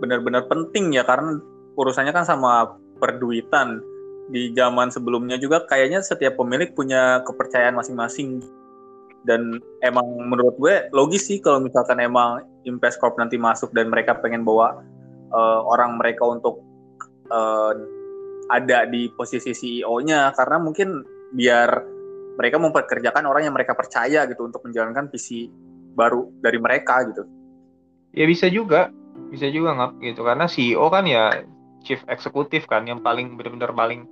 benar-benar 0.02 0.50
penting 0.50 0.94
ya 0.94 1.06
karena 1.06 1.38
urusannya 1.78 2.12
kan 2.14 2.26
sama 2.26 2.78
perduitan. 2.98 3.82
Di 4.32 4.54
zaman 4.54 4.88
sebelumnya 4.88 5.36
juga 5.36 5.66
kayaknya 5.66 6.00
setiap 6.00 6.38
pemilik 6.38 6.72
punya 6.72 7.20
kepercayaan 7.26 7.76
masing-masing. 7.76 8.40
Dan 9.22 9.62
emang 9.86 10.06
menurut 10.26 10.58
gue 10.58 10.90
logis 10.90 11.30
sih 11.30 11.38
kalau 11.38 11.62
misalkan 11.62 12.02
emang 12.02 12.42
Invest 12.66 12.98
Corp 12.98 13.14
nanti 13.18 13.38
masuk 13.38 13.70
dan 13.70 13.86
mereka 13.86 14.18
pengen 14.18 14.42
bawa 14.42 14.82
uh, 15.30 15.60
orang 15.62 15.94
mereka 15.94 16.26
untuk 16.26 16.58
uh, 17.30 17.74
ada 18.50 18.84
di 18.90 19.06
posisi 19.14 19.54
CEO-nya 19.54 20.34
karena 20.34 20.58
mungkin 20.58 21.06
biar 21.38 21.91
mereka 22.42 22.58
memperkerjakan 22.58 23.22
orang 23.30 23.46
yang 23.46 23.54
mereka 23.54 23.78
percaya 23.78 24.26
gitu 24.26 24.42
untuk 24.42 24.66
menjalankan 24.66 25.06
visi 25.06 25.46
baru 25.94 26.26
dari 26.42 26.58
mereka 26.58 27.06
gitu. 27.06 27.22
Ya 28.10 28.26
bisa 28.26 28.50
juga, 28.50 28.90
bisa 29.30 29.46
juga 29.46 29.78
nggak 29.78 29.92
gitu. 30.02 30.20
Karena 30.26 30.50
CEO 30.50 30.86
kan 30.90 31.06
ya 31.06 31.46
chief 31.86 32.02
eksekutif 32.10 32.66
kan 32.66 32.82
yang 32.90 32.98
paling 32.98 33.38
benar-benar 33.38 33.70
paling 33.70 34.10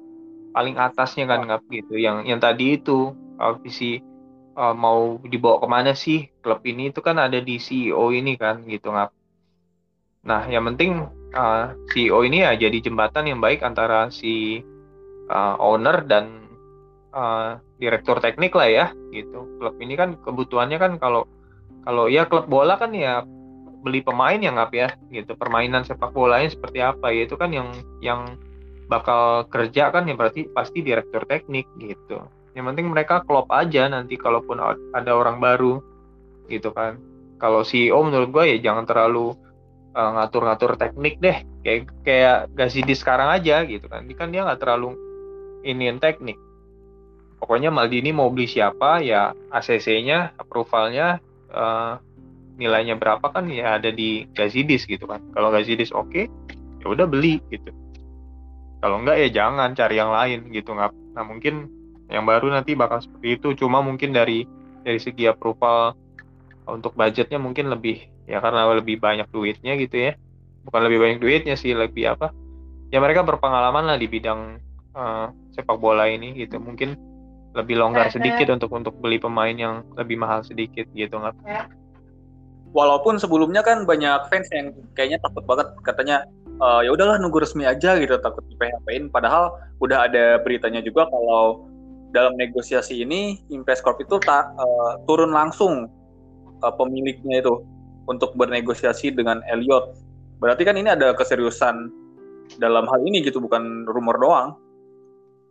paling 0.54 0.78
atasnya 0.78 1.26
kan 1.26 1.42
nggak 1.42 1.66
gitu. 1.74 1.98
Yang 1.98 2.30
yang 2.30 2.38
tadi 2.38 2.78
itu 2.78 3.10
uh, 3.42 3.58
visi 3.58 3.98
uh, 4.60 4.74
mau 4.76 5.16
dibawa 5.24 5.62
ke 5.64 5.68
mana 5.68 5.92
sih 5.96 6.28
klub 6.44 6.60
ini 6.68 6.92
itu 6.92 7.00
kan 7.00 7.16
ada 7.16 7.40
di 7.40 7.56
CEO 7.56 8.12
ini 8.12 8.36
kan 8.36 8.64
gitu 8.68 8.92
nggak 8.92 9.10
nah 10.20 10.44
yang 10.44 10.68
penting 10.68 11.08
uh, 11.32 11.72
CEO 11.88 12.20
ini 12.28 12.44
ya 12.44 12.52
jadi 12.52 12.78
jembatan 12.84 13.24
yang 13.32 13.40
baik 13.40 13.64
antara 13.64 14.12
si 14.12 14.60
uh, 15.32 15.56
owner 15.56 16.04
dan 16.04 16.44
uh, 17.16 17.56
direktur 17.80 18.20
teknik 18.20 18.52
lah 18.52 18.68
ya 18.68 18.86
gitu. 19.10 19.48
Klub 19.56 19.74
ini 19.80 19.96
kan 19.96 20.14
kebutuhannya 20.20 20.76
kan 20.76 20.92
kalau 21.00 21.24
kalau 21.82 22.06
ya 22.06 22.28
klub 22.28 22.46
bola 22.46 22.76
kan 22.76 22.92
ya 22.92 23.24
beli 23.80 24.04
pemain 24.04 24.36
ya 24.36 24.52
nggak 24.52 24.70
ya 24.76 24.88
gitu. 25.08 25.32
Permainan 25.34 25.88
sepak 25.88 26.12
bolanya 26.12 26.52
seperti 26.52 26.84
apa 26.84 27.08
ya 27.10 27.24
itu 27.24 27.34
kan 27.40 27.50
yang 27.50 27.72
yang 28.04 28.36
bakal 28.86 29.48
kerja 29.48 29.88
kan 29.88 30.04
ya 30.04 30.14
berarti 30.14 30.46
pasti 30.52 30.84
direktur 30.84 31.24
teknik 31.24 31.64
gitu. 31.80 32.20
Yang 32.52 32.64
penting 32.76 32.86
mereka 32.92 33.24
klop 33.24 33.48
aja 33.48 33.88
nanti 33.88 34.20
kalaupun 34.20 34.60
ada 34.92 35.12
orang 35.16 35.40
baru 35.40 35.80
gitu 36.52 36.70
kan. 36.76 37.00
Kalau 37.40 37.64
CEO 37.64 37.96
menurut 38.04 38.28
gue 38.28 38.44
ya 38.44 38.56
jangan 38.60 38.84
terlalu 38.84 39.32
uh, 39.96 40.10
ngatur-ngatur 40.20 40.76
teknik 40.76 41.16
deh 41.24 41.40
kayak 41.64 41.88
kayak 42.04 42.36
di 42.84 42.92
sekarang 42.92 43.32
aja 43.32 43.64
gitu 43.64 43.88
kan. 43.88 44.04
Ini 44.04 44.14
kan 44.18 44.28
dia 44.28 44.44
nggak 44.44 44.60
terlalu 44.60 44.92
ini 45.64 45.88
yang 45.88 45.96
teknik 45.96 46.36
pokoknya 47.40 47.72
Maldini 47.72 48.12
mau 48.12 48.28
beli 48.28 48.46
siapa 48.46 49.00
ya 49.00 49.32
ACC-nya 49.32 50.36
approvalnya 50.36 51.18
uh, 51.50 51.96
nilainya 52.60 53.00
berapa 53.00 53.24
kan 53.32 53.48
ya 53.48 53.80
ada 53.80 53.88
di 53.88 54.28
Gazidis 54.36 54.84
gitu 54.84 55.08
kan. 55.08 55.24
Kalau 55.32 55.48
Gazidis 55.48 55.90
oke 55.96 56.12
okay, 56.12 56.24
ya 56.84 56.86
udah 56.92 57.08
beli 57.08 57.40
gitu. 57.48 57.72
Kalau 58.84 59.00
enggak 59.00 59.16
ya 59.16 59.28
jangan 59.32 59.72
cari 59.72 59.96
yang 59.96 60.12
lain 60.12 60.52
gitu 60.52 60.76
nggak 60.76 60.92
nah 61.16 61.26
mungkin 61.26 61.66
yang 62.06 62.28
baru 62.28 62.52
nanti 62.52 62.76
bakal 62.76 63.00
seperti 63.00 63.40
itu. 63.40 63.48
Cuma 63.64 63.80
mungkin 63.80 64.12
dari 64.12 64.44
dari 64.84 65.00
segi 65.00 65.24
approval 65.24 65.96
untuk 66.68 66.92
budgetnya 66.92 67.40
mungkin 67.40 67.72
lebih 67.72 68.04
ya 68.28 68.38
karena 68.44 68.68
lebih 68.76 69.00
banyak 69.00 69.32
duitnya 69.32 69.80
gitu 69.80 70.12
ya. 70.12 70.12
Bukan 70.68 70.80
lebih 70.84 71.00
banyak 71.00 71.18
duitnya 71.24 71.56
sih 71.56 71.72
lebih 71.72 72.12
apa. 72.12 72.36
Ya 72.92 73.00
mereka 73.00 73.24
berpengalaman 73.24 73.88
lah 73.88 73.96
di 73.96 74.04
bidang 74.04 74.60
uh, 74.92 75.32
sepak 75.56 75.80
bola 75.80 76.04
ini 76.10 76.36
gitu. 76.36 76.60
Mungkin 76.60 77.09
lebih 77.54 77.78
longgar 77.78 78.10
sedikit 78.14 78.46
untuk 78.54 78.70
untuk 78.70 78.94
beli 79.02 79.18
pemain 79.18 79.54
yang 79.54 79.82
lebih 79.98 80.20
mahal 80.20 80.42
sedikit 80.46 80.86
gitu 80.94 81.18
nggak 81.18 81.34
walaupun 82.70 83.18
sebelumnya 83.18 83.66
kan 83.66 83.82
banyak 83.82 84.30
fans 84.30 84.46
yang 84.54 84.70
kayaknya 84.94 85.18
takut 85.18 85.42
banget 85.42 85.74
katanya 85.82 86.22
e, 86.46 86.86
ya 86.86 86.94
udahlah 86.94 87.18
nunggu 87.18 87.42
resmi 87.42 87.66
aja 87.66 87.98
gitu 87.98 88.14
takut 88.22 88.46
di 88.46 88.54
PHP-in 88.54 89.10
padahal 89.10 89.58
udah 89.82 90.06
ada 90.06 90.38
beritanya 90.46 90.78
juga 90.78 91.10
kalau 91.10 91.66
dalam 92.10 92.34
negosiasi 92.38 93.02
ini 93.02 93.38
Invest 93.54 93.86
Corp 93.86 94.02
itu 94.02 94.18
tak 94.22 94.50
uh, 94.58 94.98
turun 95.06 95.30
langsung 95.30 95.86
uh, 96.62 96.74
pemiliknya 96.74 97.42
itu 97.42 97.62
untuk 98.10 98.34
bernegosiasi 98.34 99.14
dengan 99.14 99.38
Elliot. 99.46 99.94
Berarti 100.42 100.66
kan 100.66 100.74
ini 100.74 100.90
ada 100.90 101.14
keseriusan 101.14 101.90
dalam 102.58 102.90
hal 102.90 103.00
ini 103.06 103.22
gitu 103.22 103.38
bukan 103.38 103.86
rumor 103.86 104.18
doang. 104.18 104.58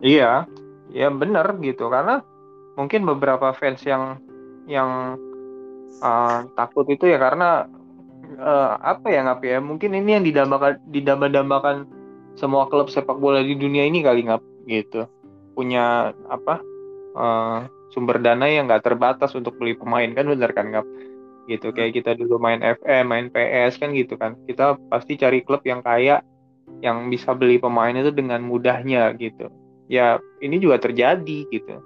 Iya, 0.04 0.44
ya 0.94 1.10
benar 1.14 1.58
gitu. 1.62 1.88
Karena 1.90 2.22
mungkin 2.78 3.06
beberapa 3.06 3.54
fans 3.56 3.82
yang 3.86 4.22
yang 4.70 5.18
uh, 6.02 6.46
takut 6.54 6.86
itu 6.90 7.10
ya 7.10 7.18
karena 7.18 7.66
uh, 8.38 8.78
apa 8.80 9.08
ya 9.10 9.26
ngap 9.26 9.42
ya? 9.46 9.58
Mungkin 9.62 9.98
ini 9.98 10.20
yang 10.20 10.26
didambakan 10.26 10.82
didamba-dambakan 10.90 11.78
semua 12.38 12.70
klub 12.72 12.88
sepak 12.88 13.18
bola 13.20 13.44
di 13.44 13.58
dunia 13.58 13.86
ini 13.86 14.06
kali 14.06 14.26
ngap 14.30 14.42
gitu. 14.70 15.10
Punya 15.58 16.16
apa 16.30 16.62
uh, 17.18 17.60
sumber 17.92 18.22
dana 18.22 18.46
yang 18.46 18.70
nggak 18.70 18.86
terbatas 18.86 19.34
untuk 19.34 19.58
beli 19.58 19.76
pemain 19.76 20.10
kan 20.14 20.26
benar 20.30 20.52
kan 20.54 20.70
ngap? 20.72 20.88
Gitu 21.50 21.74
kayak 21.74 21.98
kita 21.98 22.14
dulu 22.14 22.38
main 22.38 22.62
FM 22.62 23.10
main 23.10 23.28
PS 23.34 23.82
kan 23.82 23.90
gitu 23.92 24.16
kan. 24.16 24.38
Kita 24.46 24.78
pasti 24.88 25.18
cari 25.18 25.42
klub 25.42 25.66
yang 25.66 25.82
kaya 25.82 26.22
yang 26.86 27.10
bisa 27.10 27.34
beli 27.34 27.58
pemain 27.58 27.92
itu 27.98 28.14
dengan 28.14 28.46
mudahnya 28.46 29.10
gitu 29.18 29.50
ya 29.90 30.22
ini 30.40 30.62
juga 30.62 30.78
terjadi 30.78 31.50
gitu. 31.50 31.82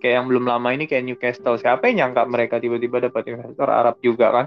Kayak 0.00 0.14
yang 0.22 0.26
belum 0.28 0.44
lama 0.48 0.68
ini 0.76 0.84
kayak 0.84 1.04
Newcastle. 1.08 1.56
Siapa 1.56 1.88
yang 1.88 2.12
nyangka 2.12 2.28
mereka 2.28 2.56
tiba-tiba 2.60 3.00
dapat 3.00 3.32
investor 3.32 3.68
Arab 3.68 3.96
juga 4.04 4.32
kan? 4.32 4.46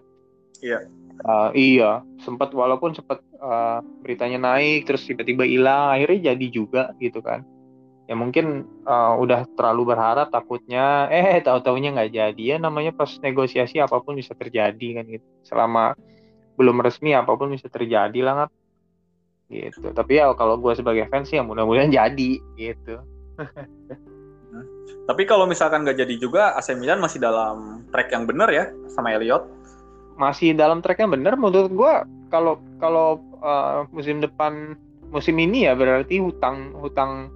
Iya. 0.62 0.86
Uh, 1.25 1.50
iya. 1.53 2.01
Sempat 2.22 2.53
walaupun 2.53 2.93
sempat 2.93 3.22
uh, 3.41 3.81
beritanya 4.01 4.41
naik 4.53 4.89
terus 4.89 5.05
tiba-tiba 5.05 5.45
hilang 5.45 5.98
akhirnya 5.98 6.33
jadi 6.33 6.48
juga 6.50 6.93
gitu 7.01 7.22
kan. 7.22 7.45
Ya 8.10 8.17
mungkin 8.17 8.65
uh, 8.86 9.13
udah 9.22 9.45
terlalu 9.53 9.93
berharap 9.93 10.33
takutnya. 10.33 11.10
Eh 11.13 11.38
tahu 11.41 11.62
taunya 11.62 11.93
nggak 11.93 12.12
jadi. 12.13 12.43
Ya 12.43 12.57
namanya 12.57 12.93
pas 12.93 13.13
negosiasi 13.22 13.77
apa 13.77 14.01
pun 14.01 14.17
bisa 14.17 14.33
terjadi 14.33 15.01
kan 15.01 15.05
gitu. 15.05 15.25
Selama 15.45 15.93
belum 16.57 16.81
resmi 16.81 17.13
apa 17.13 17.33
pun 17.33 17.53
bisa 17.53 17.69
terjadi 17.69 18.19
lah 18.25 18.33
nggak 18.45 18.62
gitu 19.53 19.93
tapi 19.93 20.17
ya 20.17 20.33
kalau 20.33 20.57
gue 20.57 20.74
sebagai 20.74 21.05
fans 21.13 21.29
ya 21.29 21.45
mudah-mudahan 21.45 21.93
jadi 21.93 22.31
gitu 22.57 22.98
Tapi 25.03 25.27
kalau 25.27 25.43
misalkan 25.43 25.83
nggak 25.83 26.00
jadi 26.00 26.15
juga, 26.15 26.55
AC 26.55 26.79
Milan 26.79 27.03
masih 27.03 27.19
dalam 27.19 27.83
track 27.91 28.15
yang 28.15 28.24
benar 28.24 28.48
ya 28.48 28.72
sama 28.88 29.12
Elliot. 29.12 29.43
Masih 30.15 30.55
dalam 30.55 30.79
track 30.79 31.03
yang 31.03 31.12
benar 31.12 31.36
menurut 31.36 31.67
gue. 31.75 31.93
Kalau 32.31 32.55
kalau 32.79 33.19
uh, 33.43 33.83
musim 33.91 34.24
depan 34.24 34.79
musim 35.12 35.36
ini 35.38 35.67
ya 35.67 35.75
berarti 35.75 36.17
hutang 36.24 36.72
hutang 36.79 37.29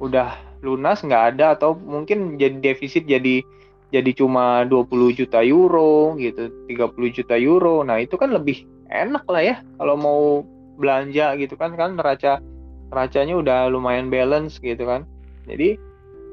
udah 0.00 0.32
lunas 0.64 1.04
nggak 1.04 1.36
ada 1.36 1.58
atau 1.58 1.76
mungkin 1.76 2.40
jadi 2.40 2.56
defisit 2.62 3.04
jadi 3.04 3.44
jadi 3.92 4.10
cuma 4.16 4.64
20 4.64 5.18
juta 5.18 5.44
euro 5.44 6.16
gitu 6.16 6.48
30 6.64 7.16
juta 7.20 7.36
euro 7.36 7.84
nah 7.84 8.00
itu 8.00 8.16
kan 8.16 8.32
lebih 8.32 8.64
enak 8.88 9.24
lah 9.28 9.42
ya 9.44 9.56
kalau 9.76 9.96
mau 10.00 10.20
belanja 10.80 11.36
gitu 11.36 11.54
kan 11.60 11.76
kan 11.76 12.00
neraca 12.00 12.40
neracanya 12.90 13.34
udah 13.36 13.58
lumayan 13.68 14.08
balance 14.08 14.58
gitu 14.58 14.82
kan. 14.88 15.04
Jadi 15.46 15.76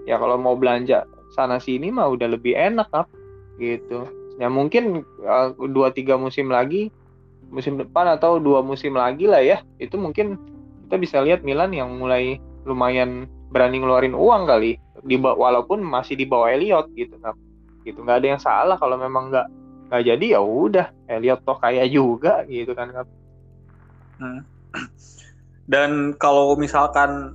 ya 0.07 0.15
kalau 0.17 0.39
mau 0.39 0.55
belanja 0.55 1.03
sana 1.35 1.59
sini 1.59 1.91
mah 1.91 2.07
udah 2.07 2.31
lebih 2.31 2.55
enak 2.55 2.87
kan 2.89 3.05
gitu. 3.59 4.07
Ya 4.39 4.47
mungkin 4.47 5.03
uh, 5.27 5.51
dua 5.69 5.91
tiga 5.91 6.15
musim 6.15 6.47
lagi 6.47 6.89
musim 7.51 7.79
depan 7.79 8.07
atau 8.11 8.39
dua 8.43 8.59
musim 8.59 8.95
lagi 8.95 9.23
lah 9.23 9.39
ya 9.39 9.63
itu 9.79 9.95
mungkin 9.95 10.35
kita 10.87 10.95
bisa 10.99 11.17
lihat 11.23 11.47
Milan 11.47 11.71
yang 11.71 11.95
mulai 11.95 12.39
lumayan 12.67 13.27
berani 13.51 13.79
ngeluarin 13.79 14.11
uang 14.11 14.43
kali 14.47 14.75
di 15.07 15.15
walaupun 15.15 15.79
masih 15.79 16.19
di 16.19 16.27
bawah 16.27 16.51
Elliot 16.51 16.91
gitu 16.99 17.15
kan 17.23 17.35
gitu 17.87 18.03
nggak 18.03 18.19
ada 18.19 18.27
yang 18.35 18.41
salah 18.43 18.75
kalau 18.75 18.99
memang 18.99 19.31
nggak 19.31 19.47
nggak 19.87 20.03
jadi 20.03 20.25
ya 20.35 20.41
udah 20.43 20.87
Elliot 21.07 21.39
toh 21.47 21.55
kaya 21.55 21.87
juga 21.87 22.43
gitu 22.51 22.75
kan. 22.75 22.91
dan 25.74 26.13
kalau 26.17 26.57
misalkan 26.57 27.33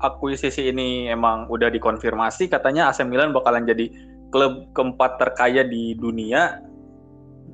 akuisisi 0.00 0.72
ini 0.72 1.12
emang 1.12 1.46
udah 1.52 1.68
dikonfirmasi 1.68 2.48
katanya 2.48 2.88
AC 2.88 3.04
Milan 3.04 3.36
bakalan 3.36 3.68
jadi 3.68 3.92
klub 4.32 4.70
keempat 4.72 5.20
terkaya 5.20 5.66
di 5.66 5.92
dunia 5.98 6.62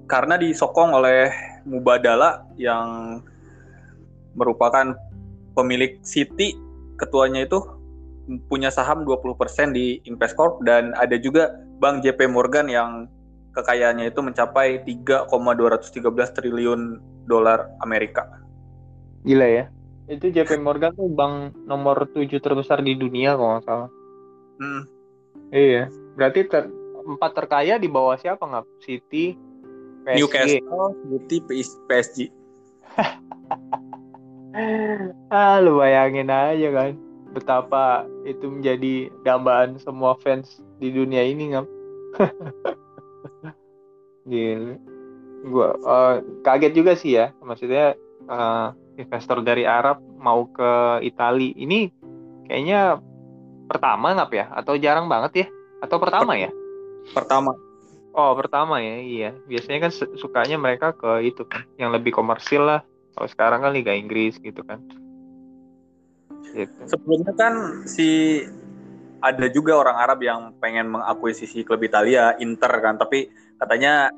karena 0.06 0.38
disokong 0.38 0.94
oleh 0.94 1.32
Mubadala 1.66 2.46
yang 2.54 3.18
merupakan 4.38 4.94
pemilik 5.58 5.98
City 6.06 6.54
ketuanya 6.94 7.42
itu 7.42 7.58
punya 8.46 8.70
saham 8.70 9.02
20% 9.02 9.74
di 9.74 9.98
Investcorp 10.06 10.62
dan 10.62 10.94
ada 10.94 11.18
juga 11.18 11.58
Bank 11.82 12.06
JP 12.06 12.30
Morgan 12.30 12.70
yang 12.70 13.10
kekayaannya 13.56 14.12
itu 14.12 14.20
mencapai 14.20 14.84
3,213 14.84 16.36
triliun 16.36 17.00
dolar 17.24 17.72
Amerika. 17.80 18.45
Gila 19.26 19.46
ya. 19.50 19.64
Itu 20.06 20.30
JP 20.30 20.62
Morgan 20.62 20.94
tuh 20.94 21.10
bank 21.10 21.58
nomor 21.66 22.06
7 22.14 22.30
terbesar 22.38 22.78
di 22.78 22.94
dunia 22.94 23.34
kalau 23.34 23.58
nggak 23.58 23.66
salah. 23.66 23.90
Hmm. 24.62 24.82
Iya. 25.50 25.90
Berarti 26.14 26.46
ter 26.46 26.70
empat 27.06 27.34
terkaya 27.34 27.74
di 27.82 27.90
bawah 27.90 28.14
siapa 28.14 28.46
nggak? 28.46 28.66
City, 28.86 29.34
PSG. 30.06 30.14
Newcastle, 30.14 30.94
City, 31.10 31.36
PSG. 31.42 32.18
ah, 35.34 35.58
lu 35.58 35.82
bayangin 35.82 36.30
aja 36.30 36.70
kan 36.70 36.94
betapa 37.34 38.06
itu 38.24 38.48
menjadi 38.48 39.10
dambaan 39.26 39.76
semua 39.82 40.14
fans 40.22 40.62
di 40.78 40.94
dunia 40.94 41.26
ini 41.26 41.50
ngap. 41.52 41.66
Gila. 44.30 44.78
Gua 45.46 45.74
uh, 45.82 46.14
kaget 46.46 46.72
juga 46.78 46.94
sih 46.94 47.18
ya, 47.18 47.34
maksudnya 47.44 47.98
uh, 48.30 48.72
investor 48.96 49.44
dari 49.44 49.68
Arab 49.68 50.00
mau 50.20 50.48
ke 50.48 51.00
Italia. 51.04 51.52
Ini 51.56 51.88
kayaknya 52.48 53.00
pertama 53.66 54.16
ngap 54.16 54.30
ya 54.32 54.46
atau 54.52 54.74
jarang 54.80 55.06
banget 55.06 55.32
ya? 55.44 55.46
Atau 55.84 56.00
pertama 56.00 56.36
ya? 56.36 56.50
Pertama. 57.12 57.52
Oh, 58.16 58.32
pertama 58.32 58.80
ya. 58.80 58.96
Iya. 59.00 59.30
Biasanya 59.44 59.88
kan 59.88 59.92
sukanya 60.16 60.56
mereka 60.56 60.96
ke 60.96 61.20
itu 61.28 61.44
kan, 61.44 61.68
yang 61.76 61.92
lebih 61.92 62.16
komersil 62.16 62.64
lah. 62.64 62.80
Kalau 63.12 63.28
sekarang 63.28 63.60
kan 63.64 63.72
Liga 63.76 63.92
Inggris 63.92 64.40
gitu 64.40 64.64
kan. 64.64 64.80
Gitu. 66.56 66.72
Sebelumnya 66.88 67.36
kan 67.36 67.84
si 67.84 68.40
ada 69.20 69.48
juga 69.52 69.76
orang 69.76 69.96
Arab 69.96 70.20
yang 70.24 70.40
pengen 70.60 70.92
mengakuisisi 70.92 71.64
klub 71.64 71.80
Italia, 71.84 72.36
Inter 72.40 72.68
kan, 72.80 72.96
tapi 73.00 73.28
katanya 73.60 74.12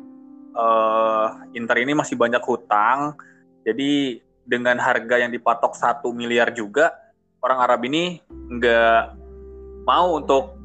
uh, 0.55 1.39
Inter 1.55 1.79
ini 1.83 1.95
masih 1.95 2.19
banyak 2.19 2.43
hutang, 2.43 3.15
jadi 3.63 4.23
dengan 4.49 4.81
harga 4.81 5.21
yang 5.21 5.29
dipatok 5.29 5.77
satu 5.77 6.11
miliar 6.17 6.49
juga 6.57 6.97
orang 7.45 7.59
Arab 7.61 7.81
ini 7.85 8.19
nggak 8.49 9.03
mau 9.85 10.17
untuk 10.17 10.57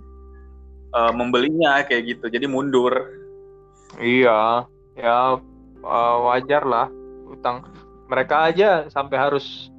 uh, 0.95 1.11
membelinya 1.11 1.83
kayak 1.83 2.17
gitu, 2.17 2.25
jadi 2.31 2.47
mundur. 2.47 2.95
Iya, 3.99 4.65
ya 4.97 5.37
uh, 5.83 6.17
wajar 6.31 6.63
lah. 6.63 6.87
Hutang 7.29 7.67
mereka 8.07 8.49
aja 8.49 8.87
sampai 8.87 9.19
harus 9.19 9.69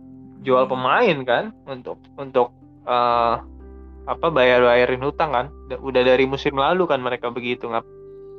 jual 0.44 0.68
pemain 0.68 1.24
kan 1.24 1.56
untuk 1.64 1.96
untuk 2.20 2.52
uh, 2.84 3.40
apa 4.04 4.26
bayar 4.28 4.60
bayarin 4.60 5.02
hutang 5.02 5.32
kan. 5.32 5.46
Udah 5.80 6.04
dari 6.04 6.28
musim 6.28 6.54
lalu 6.54 6.84
kan 6.84 7.00
mereka 7.00 7.32
begitu 7.32 7.72
nggak 7.72 7.84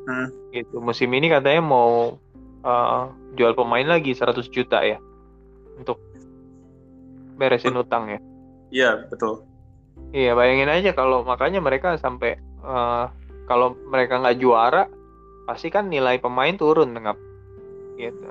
hmm. 0.06 0.28
gitu 0.54 0.78
musim 0.80 1.10
ini 1.12 1.28
katanya 1.28 1.62
mau 1.66 2.18
uh, 2.64 3.10
jual 3.36 3.58
pemain 3.58 3.86
lagi 3.86 4.14
100 4.14 4.46
juta 4.54 4.80
ya 4.86 5.02
untuk 5.76 6.00
beresin 7.36 7.76
hutang 7.76 8.10
ya. 8.10 8.20
Iya 8.72 8.90
betul. 9.12 9.44
Iya 10.16 10.36
bayangin 10.36 10.72
aja 10.72 10.92
kalau 10.96 11.24
makanya 11.28 11.60
mereka 11.60 12.00
sampai 12.00 12.40
uh, 12.64 13.12
kalau 13.48 13.76
mereka 13.92 14.20
nggak 14.20 14.40
juara 14.40 14.88
pasti 15.46 15.70
kan 15.70 15.92
nilai 15.92 16.18
pemain 16.18 16.56
turun 16.56 16.96
nggak 16.96 17.18
gitu. 18.00 18.30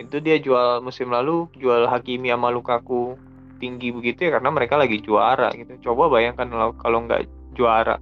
Itu 0.00 0.16
dia 0.24 0.40
jual 0.40 0.80
musim 0.80 1.12
lalu 1.12 1.46
jual 1.60 1.86
Hakimi 1.86 2.32
sama 2.32 2.48
Lukaku 2.48 3.16
tinggi 3.60 3.92
begitu 3.92 4.28
ya 4.28 4.40
karena 4.40 4.48
mereka 4.48 4.80
lagi 4.80 4.98
juara 5.04 5.52
gitu. 5.52 5.92
Coba 5.92 6.08
bayangkan 6.08 6.48
kalau 6.80 6.98
nggak 7.04 7.28
juara 7.52 8.00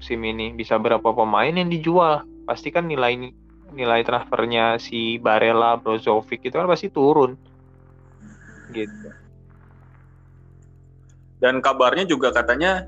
musim 0.00 0.24
ini 0.24 0.56
bisa 0.56 0.80
berapa 0.80 1.04
pemain 1.12 1.52
yang 1.52 1.68
dijual? 1.68 2.24
Pasti 2.48 2.72
kan 2.72 2.88
nilai 2.88 3.30
nilai 3.70 4.00
transfernya 4.02 4.80
si 4.82 5.20
Barella 5.20 5.78
Brozovic 5.78 6.42
itu 6.42 6.56
kan 6.56 6.66
pasti 6.66 6.90
turun 6.90 7.38
gitu 8.72 9.08
dan 11.40 11.58
kabarnya 11.64 12.04
juga 12.04 12.30
katanya 12.30 12.86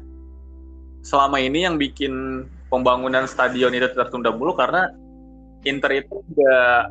selama 1.03 1.41
ini 1.43 1.67
yang 1.67 1.81
bikin 1.81 2.47
pembangunan 2.71 3.27
stadion 3.27 3.75
itu 3.75 3.89
tertunda 3.93 4.31
mulu 4.31 4.55
karena 4.55 4.93
Inter 5.63 6.05
itu 6.05 6.23
udah 6.35 6.91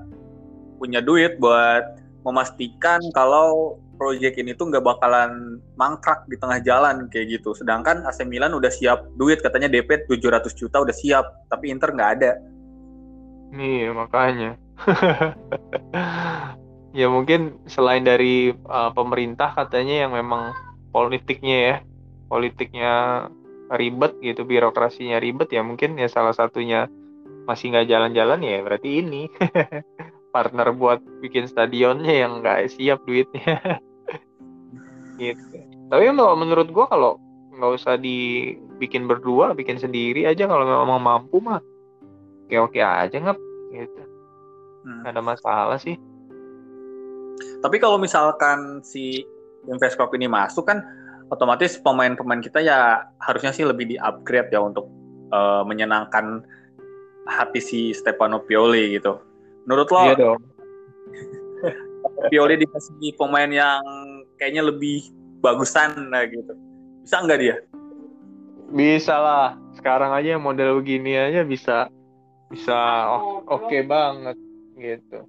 punya 0.81 0.99
duit 1.03 1.37
buat 1.37 2.01
memastikan 2.25 3.01
kalau 3.13 3.77
proyek 4.01 4.41
ini 4.41 4.57
tuh 4.57 4.73
nggak 4.73 4.81
bakalan 4.81 5.61
mangkrak 5.77 6.25
di 6.25 6.33
tengah 6.39 6.57
jalan 6.65 7.05
kayak 7.13 7.37
gitu. 7.37 7.53
Sedangkan 7.53 8.01
AC 8.07 8.25
Milan 8.25 8.57
udah 8.57 8.73
siap 8.73 9.05
duit 9.19 9.43
katanya 9.45 9.69
DP 9.69 10.09
700 10.09 10.57
juta 10.57 10.81
udah 10.81 10.95
siap, 10.95 11.25
tapi 11.51 11.69
Inter 11.69 11.93
nggak 11.93 12.11
ada. 12.17 12.31
Iya 13.53 13.93
makanya. 13.93 14.57
ya 16.91 17.07
mungkin 17.07 17.59
selain 17.67 18.03
dari 18.03 18.51
uh, 18.51 18.91
pemerintah 18.91 19.55
katanya 19.55 20.07
yang 20.07 20.11
memang 20.15 20.55
politiknya 20.91 21.57
ya, 21.57 21.75
politiknya 22.27 22.93
ribet 23.71 24.19
gitu, 24.19 24.43
birokrasinya 24.43 25.19
ribet 25.23 25.51
ya 25.51 25.63
mungkin 25.63 25.95
ya 25.95 26.11
salah 26.11 26.35
satunya 26.35 26.91
masih 27.47 27.71
nggak 27.73 27.87
jalan-jalan 27.87 28.39
ya 28.43 28.59
berarti 28.61 28.89
ini. 28.99 29.27
partner 30.31 30.71
buat 30.71 31.03
bikin 31.19 31.45
stadionnya 31.45 32.25
yang 32.25 32.39
nggak 32.39 32.71
siap 32.71 33.03
duitnya 33.03 33.59
gitu 35.21 35.57
tapi 35.91 36.07
kalau 36.07 36.39
menurut 36.39 36.71
gua 36.71 36.87
kalau 36.87 37.19
nggak 37.51 37.71
usah 37.77 37.99
dibikin 37.99 39.05
berdua 39.05 39.51
bikin 39.51 39.77
sendiri 39.77 40.23
aja 40.25 40.47
kalau 40.47 40.63
memang 40.63 41.03
mampu 41.03 41.43
mah 41.43 41.59
oke 42.47 42.55
oke 42.71 42.79
aja 42.79 43.11
nggak 43.11 43.37
gitu 43.75 44.01
hmm. 44.87 45.03
ada 45.05 45.19
masalah 45.19 45.77
sih 45.77 45.99
tapi 47.61 47.77
kalau 47.77 47.97
misalkan 48.01 48.81
si 48.85 49.25
Investcorp 49.69 50.13
ini 50.17 50.25
masuk 50.25 50.67
kan 50.69 50.81
otomatis 51.29 51.77
pemain-pemain 51.79 52.41
kita 52.41 52.59
ya 52.59 53.05
harusnya 53.21 53.53
sih 53.53 53.63
lebih 53.63 53.93
di 53.93 53.97
upgrade 54.01 54.49
ya 54.51 54.59
untuk 54.59 54.89
uh, 55.31 55.61
menyenangkan 55.63 56.41
hati 57.29 57.61
si 57.61 57.79
Stefano 57.93 58.41
Pioli 58.41 58.97
gitu 58.97 59.31
Menurut 59.65 59.87
lo? 59.93 60.01
Iya 60.09 60.15
dong. 60.17 60.39
Pioli 62.33 62.55
dikasih 62.61 63.13
pemain 63.17 63.49
yang 63.49 63.83
kayaknya 64.37 64.65
lebih 64.65 65.05
bagusan 65.41 66.09
lah 66.09 66.25
gitu. 66.29 66.53
Bisa 67.05 67.21
nggak 67.21 67.39
dia? 67.41 67.55
Bisa 68.71 69.15
lah. 69.17 69.47
Sekarang 69.77 70.13
aja 70.13 70.37
model 70.41 70.81
begini 70.81 71.17
aja 71.17 71.41
bisa 71.45 71.89
bisa 72.51 72.79
oke 73.47 73.69
okay 73.69 73.81
banget 73.85 74.37
gitu. 74.77 75.23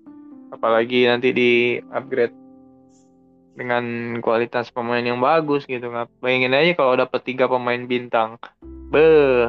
Apalagi 0.53 1.09
nanti 1.09 1.33
di 1.33 1.81
upgrade 1.91 2.37
dengan 3.57 4.17
kualitas 4.21 4.73
pemain 4.73 5.05
yang 5.05 5.21
bagus 5.21 5.69
gitu 5.69 5.93
nggak 5.93 6.09
bayangin 6.25 6.57
aja 6.57 6.73
kalau 6.73 6.97
dapat 6.97 7.21
tiga 7.21 7.45
pemain 7.45 7.85
bintang 7.85 8.41
be 8.89 9.45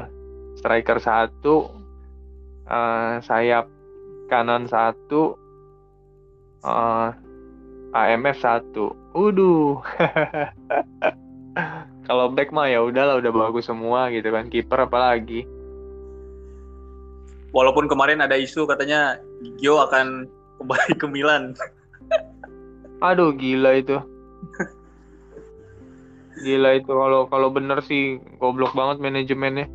striker 0.59 0.99
satu 0.99 1.71
uh, 2.67 3.23
sayap 3.23 3.71
kanan 4.27 4.67
satu 4.67 5.39
uh, 6.67 7.15
eh, 7.95 8.11
AMF 8.11 8.43
satu 8.43 9.03
Uduh. 9.13 9.77
Kalau 12.09 12.25
back 12.33 12.49
mah 12.49 12.67
ya 12.67 12.81
udahlah 12.81 13.21
udah 13.21 13.31
bagus 13.31 13.69
semua 13.69 14.09
gitu 14.09 14.33
kan. 14.33 14.49
Kiper 14.49 14.89
apalagi. 14.89 15.45
Walaupun 17.53 17.85
kemarin 17.85 18.25
ada 18.25 18.33
isu 18.33 18.65
katanya 18.65 19.21
Gio 19.61 19.77
akan 19.77 20.25
kembali 20.63 20.93
ke 20.95 21.07
Milan. 21.11 21.51
Aduh 23.03 23.35
gila 23.35 23.75
itu. 23.75 23.99
Gila 26.39 26.79
itu 26.79 26.87
kalau 26.87 27.27
kalau 27.27 27.51
bener 27.51 27.83
sih 27.83 28.23
goblok 28.39 28.71
banget 28.71 29.03
manajemennya. 29.03 29.67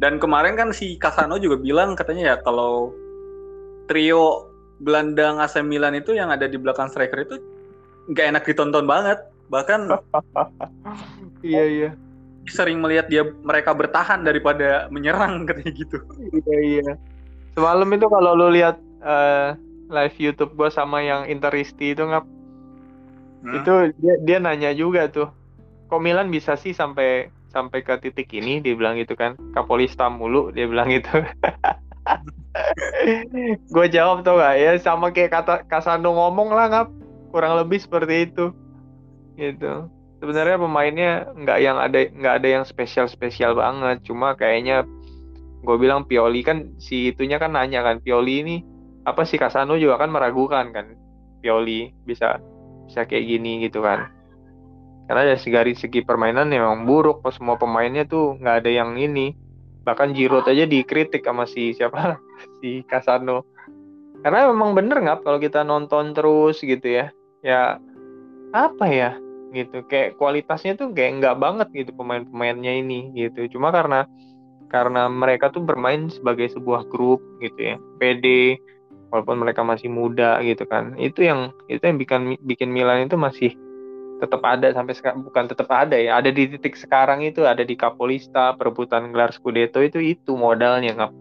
Dan 0.00 0.18
kemarin 0.18 0.56
kan 0.56 0.72
si 0.72 0.96
Casano 0.96 1.36
juga 1.36 1.60
bilang 1.60 1.92
katanya 1.94 2.34
ya 2.34 2.36
kalau 2.40 2.90
trio 3.86 4.48
gelandang 4.82 5.38
AC 5.38 5.60
Milan 5.62 5.94
itu 5.94 6.16
yang 6.16 6.32
ada 6.32 6.48
di 6.48 6.58
belakang 6.58 6.90
striker 6.90 7.22
itu 7.22 7.36
nggak 8.10 8.26
enak 8.34 8.42
ditonton 8.42 8.82
banget 8.82 9.22
bahkan 9.46 9.86
iya 11.46 11.62
iya 11.62 11.90
sering 12.50 12.82
melihat 12.82 13.06
dia 13.06 13.22
mereka 13.46 13.70
bertahan 13.70 14.26
daripada 14.26 14.90
menyerang 14.90 15.42
katanya 15.48 15.72
gitu 15.76 16.02
iya 16.34 16.58
iya 16.58 16.92
semalam 17.54 17.86
itu 17.94 18.06
kalau 18.10 18.34
lo 18.34 18.50
lihat 18.50 18.74
uh, 19.06 19.54
live 19.92 20.16
YouTube 20.16 20.56
gue 20.56 20.72
sama 20.72 21.04
yang 21.04 21.28
Interisti 21.28 21.92
itu 21.92 22.02
nggak 22.08 22.24
hmm? 23.44 23.54
itu 23.60 23.72
dia 24.00 24.14
dia 24.24 24.38
nanya 24.40 24.72
juga 24.72 25.06
tuh 25.12 25.28
kok 25.92 26.00
Milan 26.00 26.32
bisa 26.32 26.56
sih 26.56 26.72
sampai 26.72 27.28
sampai 27.52 27.84
ke 27.84 27.92
titik 28.00 28.32
ini? 28.32 28.64
Dia 28.64 28.72
bilang 28.72 28.96
gitu 28.96 29.12
kan. 29.12 29.36
Kapolista 29.52 30.08
mulu 30.08 30.48
dia 30.56 30.64
bilang 30.64 30.88
gitu. 30.88 31.12
Gue 33.72 33.86
jawab 33.92 34.24
tuh 34.24 34.40
gak 34.40 34.56
ya 34.56 34.72
sama 34.80 35.12
kayak 35.12 35.30
kata 35.36 35.54
Kasando 35.68 36.16
ngomong 36.16 36.48
lah 36.56 36.66
ngap. 36.72 36.88
Kurang 37.28 37.60
lebih 37.60 37.84
seperti 37.84 38.32
itu. 38.32 38.56
Gitu. 39.36 39.92
Sebenarnya 40.24 40.56
pemainnya 40.56 41.10
nggak 41.34 41.58
yang 41.60 41.76
ada 41.76 41.98
nggak 42.08 42.34
ada 42.40 42.48
yang 42.48 42.64
spesial 42.64 43.04
spesial 43.04 43.52
banget. 43.52 44.00
Cuma 44.08 44.32
kayaknya 44.32 44.88
gue 45.62 45.76
bilang 45.76 46.08
Pioli 46.08 46.40
kan 46.40 46.72
si 46.80 47.12
itunya 47.12 47.36
kan 47.36 47.52
nanya 47.52 47.84
kan 47.84 48.00
Pioli 48.00 48.42
ini 48.42 48.56
apa 49.02 49.22
sih 49.26 49.38
Kasano 49.38 49.74
juga 49.78 49.98
kan 49.98 50.10
meragukan 50.14 50.70
kan 50.70 50.86
Pioli 51.42 51.90
bisa 52.06 52.38
bisa 52.86 53.02
kayak 53.02 53.24
gini 53.26 53.66
gitu 53.66 53.82
kan. 53.82 54.06
Karena 55.10 55.34
dari 55.34 55.40
segi 55.42 55.74
segi 55.74 56.00
permainan 56.06 56.48
memang 56.48 56.86
buruk 56.86 57.20
pas 57.20 57.34
semua 57.34 57.58
pemainnya 57.58 58.06
tuh 58.06 58.38
nggak 58.38 58.62
ada 58.62 58.70
yang 58.70 58.94
ini. 58.94 59.34
Bahkan 59.82 60.14
Giroud 60.14 60.46
aja 60.46 60.62
dikritik 60.62 61.26
sama 61.26 61.42
si 61.42 61.74
siapa 61.74 62.22
si 62.62 62.86
Kasano 62.86 63.42
karena 64.22 64.46
memang 64.54 64.78
bener 64.78 65.02
nggak 65.02 65.26
kalau 65.26 65.42
kita 65.42 65.66
nonton 65.66 66.14
terus 66.14 66.62
gitu 66.62 66.86
ya 66.86 67.10
ya 67.42 67.82
apa 68.54 68.86
ya 68.86 69.10
gitu 69.50 69.82
kayak 69.90 70.16
kualitasnya 70.16 70.78
tuh 70.78 70.94
kayak 70.94 71.20
nggak 71.20 71.36
banget 71.42 71.68
gitu 71.74 71.90
pemain-pemainnya 71.92 72.72
ini 72.80 73.12
gitu. 73.12 73.50
Cuma 73.52 73.68
karena 73.74 74.08
karena 74.72 75.04
mereka 75.10 75.52
tuh 75.52 75.60
bermain 75.60 76.08
sebagai 76.08 76.48
sebuah 76.48 76.88
grup 76.88 77.20
gitu 77.44 77.74
ya. 77.74 77.76
PD 78.00 78.56
walaupun 79.12 79.36
mereka 79.44 79.60
masih 79.60 79.92
muda 79.92 80.40
gitu 80.40 80.64
kan. 80.64 80.96
Itu 80.96 81.20
yang 81.22 81.52
itu 81.68 81.84
yang 81.84 82.00
bikin 82.00 82.40
bikin 82.40 82.72
Milan 82.72 83.06
itu 83.06 83.20
masih 83.20 83.52
tetap 84.24 84.40
ada 84.46 84.70
sampai 84.72 84.94
sekarang 84.94 85.26
bukan 85.26 85.50
tetap 85.50 85.66
ada 85.66 85.98
ya 85.98 86.22
ada 86.22 86.30
di 86.30 86.46
titik 86.46 86.78
sekarang 86.78 87.26
itu 87.26 87.42
ada 87.42 87.66
di 87.66 87.74
Capolista 87.74 88.54
perebutan 88.54 89.10
gelar 89.10 89.34
Scudetto 89.34 89.82
itu 89.82 89.98
itu 89.98 90.38
modalnya 90.38 90.94
nggak 90.94 91.12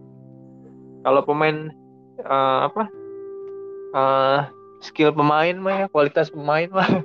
kalau 1.02 1.26
pemain 1.26 1.74
uh, 2.22 2.70
apa 2.70 2.84
uh, 3.98 4.40
skill 4.82 5.14
pemain 5.14 5.54
mah 5.58 5.86
ya 5.86 5.88
kualitas 5.90 6.34
pemain 6.34 6.68
mah. 6.72 6.90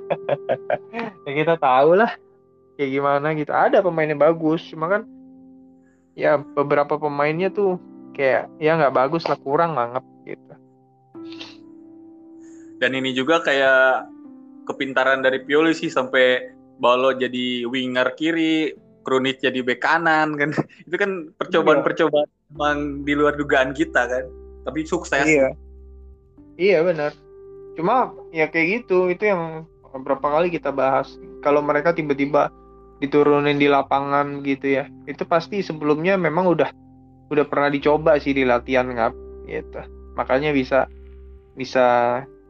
Ya 1.27 1.31
kita 1.43 1.59
tahu 1.59 1.99
lah 1.99 2.15
kayak 2.79 2.91
gimana 2.95 3.35
gitu. 3.35 3.51
Ada 3.51 3.83
pemainnya 3.83 4.15
bagus 4.15 4.63
cuma 4.71 4.87
kan 4.87 5.03
ya 6.15 6.39
beberapa 6.39 6.95
pemainnya 6.97 7.51
tuh 7.51 7.77
kayak 8.15 8.49
ya 8.57 8.79
nggak 8.79 8.95
bagus 8.95 9.27
lah 9.27 9.37
kurang 9.37 9.77
banget 9.77 10.01
gitu 10.25 10.53
dan 12.77 12.93
ini 12.93 13.13
juga 13.13 13.41
kayak 13.41 14.07
kepintaran 14.69 15.23
dari 15.23 15.41
Pioli 15.43 15.73
sih 15.73 15.89
sampai 15.89 16.53
Balo 16.77 17.09
jadi 17.15 17.65
winger 17.65 18.13
kiri, 18.13 18.75
Krunic 19.01 19.41
jadi 19.41 19.65
bek 19.65 19.81
kanan 19.81 20.37
kan. 20.37 20.53
Itu 20.87 20.95
kan 20.97 21.33
percobaan-percobaan 21.41 22.29
emang 22.53 23.01
di 23.01 23.17
luar 23.17 23.33
dugaan 23.33 23.73
kita 23.73 24.05
kan. 24.05 24.25
Tapi 24.67 24.85
sukses. 24.85 25.25
Iya. 25.25 25.57
Iya 26.57 26.85
benar 26.85 27.13
cuma 27.77 28.09
ya 28.33 28.49
kayak 28.49 28.81
gitu 28.81 29.13
itu 29.13 29.29
yang 29.29 29.69
beberapa 29.93 30.33
kali 30.33 30.49
kita 30.49 30.73
bahas 30.73 31.13
kalau 31.45 31.61
mereka 31.61 31.93
tiba-tiba 31.93 32.49
diturunin 32.97 33.61
di 33.61 33.69
lapangan 33.69 34.41
gitu 34.41 34.81
ya 34.81 34.89
itu 35.05 35.21
pasti 35.29 35.61
sebelumnya 35.61 36.17
memang 36.17 36.49
udah 36.49 36.73
udah 37.29 37.45
pernah 37.45 37.69
dicoba 37.69 38.17
sih 38.17 38.33
di 38.33 38.41
latihan 38.41 38.89
ngap 38.89 39.13
gitu 39.45 39.81
makanya 40.17 40.49
bisa 40.49 40.89
bisa 41.53 41.85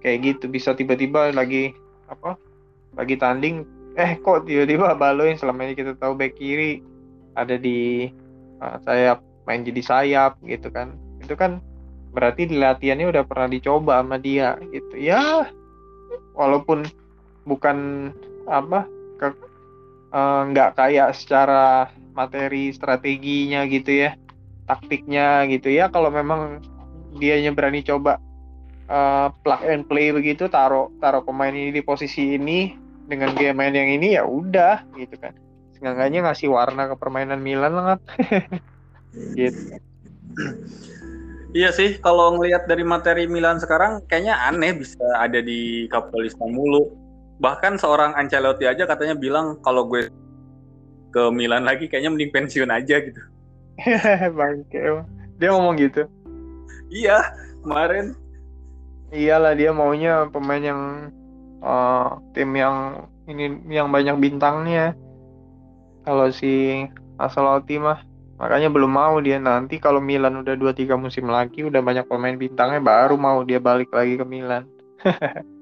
kayak 0.01 0.17
gitu 0.23 0.45
bisa 0.51 0.73
tiba-tiba 0.77 1.33
lagi 1.33 1.73
apa 2.07 2.37
lagi 2.97 3.15
tanding. 3.17 3.65
Eh 3.97 4.17
kok 4.21 4.45
tiba-tiba 4.45 4.93
balo 5.01 5.25
yang 5.25 5.39
selama 5.39 5.67
ini 5.69 5.73
kita 5.77 5.97
tahu 5.97 6.17
back 6.17 6.37
kiri 6.37 6.81
ada 7.37 7.57
di 7.57 8.09
uh, 8.61 8.77
sayap 8.85 9.21
main 9.45 9.63
jadi 9.65 9.81
sayap 9.81 10.37
gitu 10.45 10.69
kan. 10.69 10.97
Itu 11.21 11.33
kan 11.37 11.61
berarti 12.13 12.49
di 12.49 12.57
latihannya 12.57 13.13
udah 13.13 13.23
pernah 13.27 13.47
dicoba 13.51 14.01
sama 14.01 14.17
dia 14.17 14.57
gitu. 14.73 14.95
Ya 14.97 15.51
walaupun 16.37 16.85
bukan 17.47 18.09
apa 18.47 18.85
eh, 20.13 20.41
nggak 20.51 20.69
uh, 20.71 20.75
kayak 20.75 21.09
secara 21.15 21.91
materi 22.15 22.71
strateginya 22.71 23.65
gitu 23.69 24.07
ya 24.07 24.17
taktiknya 24.67 25.47
gitu. 25.47 25.71
Ya 25.71 25.87
kalau 25.87 26.11
memang 26.11 26.61
dianya 27.17 27.55
berani 27.55 27.81
coba 27.81 28.19
uh, 28.91 29.31
plug 29.43 29.61
and 29.63 29.85
play 29.87 30.11
begitu 30.11 30.47
taruh 30.51 30.91
taruh 30.99 31.23
pemain 31.23 31.53
ini 31.53 31.71
di 31.71 31.83
posisi 31.83 32.35
ini 32.35 32.75
dengan 33.07 33.31
dia 33.35 33.55
main 33.55 33.71
yang 33.71 33.87
ini 33.87 34.19
ya 34.19 34.27
udah 34.27 34.83
gitu 34.99 35.15
kan 35.19 35.31
seenggaknya 35.77 36.27
ngasih 36.27 36.51
warna 36.51 36.91
ke 36.91 36.95
permainan 36.99 37.39
Milan 37.39 37.77
lah 37.77 37.99
gitu 39.39 39.79
Iya 41.55 41.71
sih, 41.73 41.97
kalau 42.03 42.37
ngelihat 42.37 42.69
dari 42.69 42.83
materi 42.85 43.23
Milan 43.25 43.57
sekarang, 43.57 44.03
kayaknya 44.11 44.35
aneh 44.45 44.77
bisa 44.77 45.01
ada 45.17 45.39
di 45.39 45.87
Kapolista 45.87 46.43
mulu. 46.43 46.91
Bahkan 47.41 47.79
seorang 47.79 48.13
Ancelotti 48.13 48.67
aja 48.67 48.83
katanya 48.83 49.15
bilang 49.15 49.57
kalau 49.63 49.87
gue 49.89 50.11
ke 51.15 51.23
Milan 51.31 51.63
lagi, 51.63 51.87
kayaknya 51.87 52.13
mending 52.13 52.29
pensiun 52.35 52.69
aja 52.69 52.99
gitu. 52.99 53.21
Bangke, 54.37 55.01
dia 55.39 55.49
ngomong 55.55 55.79
gitu. 55.79 56.05
Iya, 56.91 57.31
kemarin. 57.63 58.26
Iyalah 59.11 59.55
dia 59.55 59.71
maunya 59.71 60.27
pemain 60.27 60.59
yang 60.59 60.81
uh, 61.63 62.19
tim 62.35 62.51
yang 62.55 63.07
ini 63.27 63.55
yang 63.71 63.91
banyak 63.91 64.19
bintangnya. 64.19 64.95
Kalau 66.03 66.31
si 66.31 66.87
Ancelotti 67.19 67.75
mah 67.79 67.99
Makanya 68.37 68.69
belum 68.69 68.91
mau 68.93 69.17
dia 69.17 69.41
nanti 69.41 69.81
kalau 69.81 69.97
Milan 69.97 70.45
udah 70.45 70.53
2-3 70.53 70.93
musim 70.93 71.25
lagi 71.25 71.65
udah 71.65 71.81
banyak 71.81 72.05
pemain 72.05 72.37
bintangnya 72.37 72.77
baru 72.77 73.17
mau 73.17 73.41
dia 73.41 73.57
balik 73.57 73.89
lagi 73.89 74.13
ke 74.21 74.25
Milan. 74.25 74.69